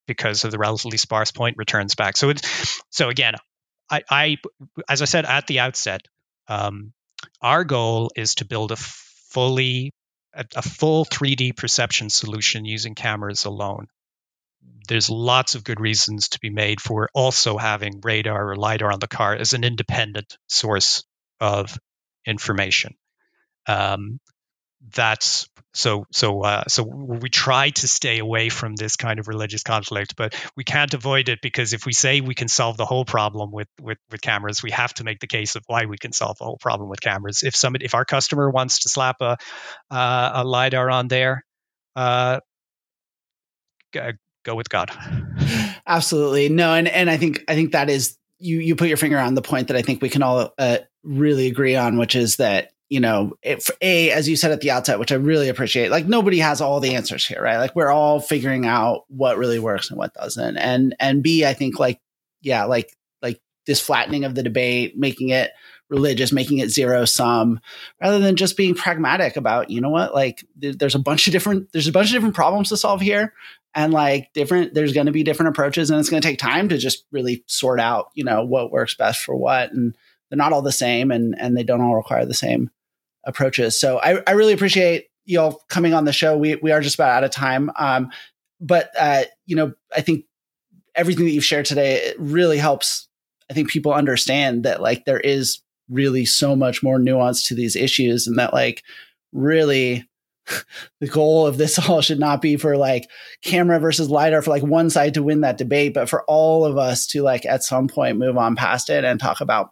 [0.07, 2.17] because of the relatively sparse point returns back.
[2.17, 3.35] So it's, so again,
[3.91, 4.37] I, I,
[4.89, 6.03] as I said at the outset,
[6.49, 6.93] um,
[7.41, 9.93] our goal is to build a fully,
[10.33, 13.89] a, a full 3D perception solution using cameras alone
[14.89, 19.01] there's lots of good reasons to be made for also having radar or lidar on
[19.01, 21.05] the car as an independent source
[21.41, 21.79] of
[22.25, 22.95] information.
[23.67, 24.21] Um,
[24.95, 29.63] that's so so uh, so we try to stay away from this kind of religious
[29.63, 33.05] conflict, but we can't avoid it because if we say we can solve the whole
[33.05, 36.13] problem with with, with cameras, we have to make the case of why we can
[36.13, 37.43] solve the whole problem with cameras.
[37.43, 39.37] If somebody, if our customer wants to slap a
[39.91, 41.45] uh, a lidar on there,
[41.95, 42.41] uh,
[44.47, 44.91] go with God.
[45.87, 46.49] Absolutely.
[46.49, 49.35] No, and and I think I think that is you you put your finger on
[49.35, 52.71] the point that I think we can all uh, really agree on, which is that
[52.89, 56.07] you know, if a as you said at the outset, which I really appreciate, like
[56.07, 57.59] nobody has all the answers here, right?
[57.59, 61.53] Like we're all figuring out what really works and what doesn't, and and b I
[61.53, 62.01] think like
[62.43, 65.51] yeah, like like this flattening of the debate, making it
[65.89, 67.61] religious, making it zero sum,
[68.01, 71.33] rather than just being pragmatic about, you know what, like th- there's a bunch of
[71.33, 73.33] different there's a bunch of different problems to solve here,
[73.77, 76.69] and like different there's going to be different approaches, and it's going to take time
[76.71, 79.97] to just really sort out, you know, what works best for what, and
[80.29, 82.71] they're not all the same, and and they don't all require the same
[83.25, 83.79] approaches.
[83.79, 86.37] So I, I really appreciate y'all coming on the show.
[86.37, 88.11] We we are just about out of time, um,
[88.61, 90.25] but uh, you know, I think
[90.95, 93.07] everything that you've shared today really helps
[93.51, 97.77] I think people understand that like there is really so much more nuance to these
[97.77, 98.83] issues and that like
[99.33, 100.09] really
[101.01, 103.09] the goal of this all should not be for like
[103.43, 106.77] camera versus lidar for like one side to win that debate but for all of
[106.77, 109.71] us to like at some point move on past it and talk about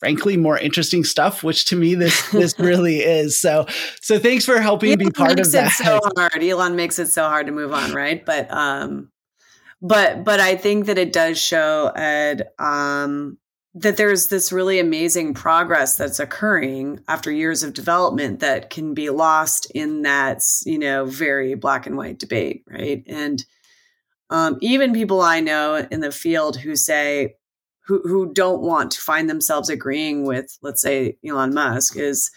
[0.00, 3.40] frankly more interesting stuff which to me this this really is.
[3.40, 3.66] So
[4.00, 5.72] so thanks for helping Elon be part of that.
[5.72, 6.42] so hard.
[6.42, 8.24] Elon makes it so hard to move on right?
[8.24, 9.10] But um
[9.80, 13.38] but but i think that it does show ed um
[13.74, 19.10] that there's this really amazing progress that's occurring after years of development that can be
[19.10, 23.04] lost in that you know very black and white debate right?
[23.06, 23.44] And
[24.30, 27.34] um, even people i know in the field who say
[27.86, 32.30] who, who don't want to find themselves agreeing with let's say elon musk is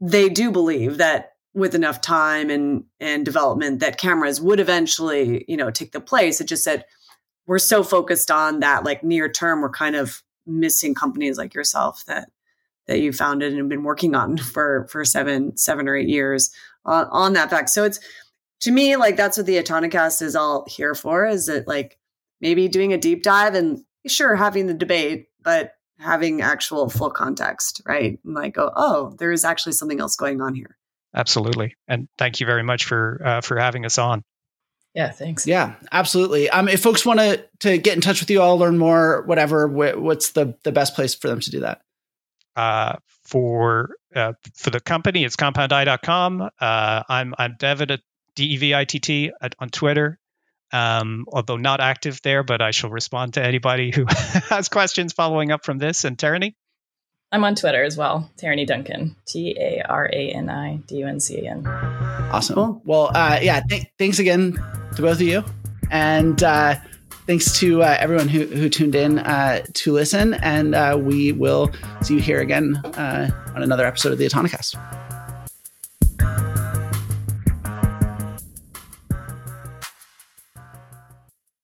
[0.00, 5.56] they do believe that with enough time and and development that cameras would eventually you
[5.56, 6.40] know take the place.
[6.40, 6.84] It just said
[7.46, 12.04] we're so focused on that like near term we're kind of missing companies like yourself
[12.06, 12.30] that
[12.86, 16.50] that you founded and have been working on for for seven seven or eight years
[16.84, 17.70] on, on that fact.
[17.70, 18.00] So it's
[18.60, 21.98] to me like that's what the autonocast is all here for is that like
[22.40, 27.82] maybe doing a deep dive and sure having the debate but having actual full context
[27.86, 28.18] right?
[28.24, 30.76] And like oh oh there is actually something else going on here.
[31.14, 31.74] Absolutely.
[31.86, 34.24] And thank you very much for uh, for having us on
[34.94, 35.46] yeah, thanks.
[35.46, 36.50] Yeah, absolutely.
[36.50, 39.68] Um, if folks want to to get in touch with you all, learn more, whatever,
[39.68, 41.82] wh- what's the the best place for them to do that?
[42.56, 46.50] Uh, for uh, for the company, it's compoundeye.com.
[46.60, 48.00] Uh, I'm I'm David at
[48.34, 50.18] D E V I T T on Twitter.
[50.70, 54.04] Um, although not active there, but I shall respond to anybody who
[54.50, 56.04] has questions following up from this.
[56.04, 56.54] And Tarani?
[57.30, 58.30] I'm on Twitter as well.
[58.38, 61.66] Tarani Duncan, T A R A N I D U N C A N.
[61.66, 62.80] Awesome.
[62.84, 64.52] Well, uh, yeah, th- thanks again
[64.96, 65.44] to both of you.
[65.90, 66.76] And uh,
[67.26, 70.34] thanks to uh, everyone who, who tuned in uh, to listen.
[70.34, 71.70] And uh, we will
[72.02, 75.07] see you here again uh, on another episode of the Autonocast.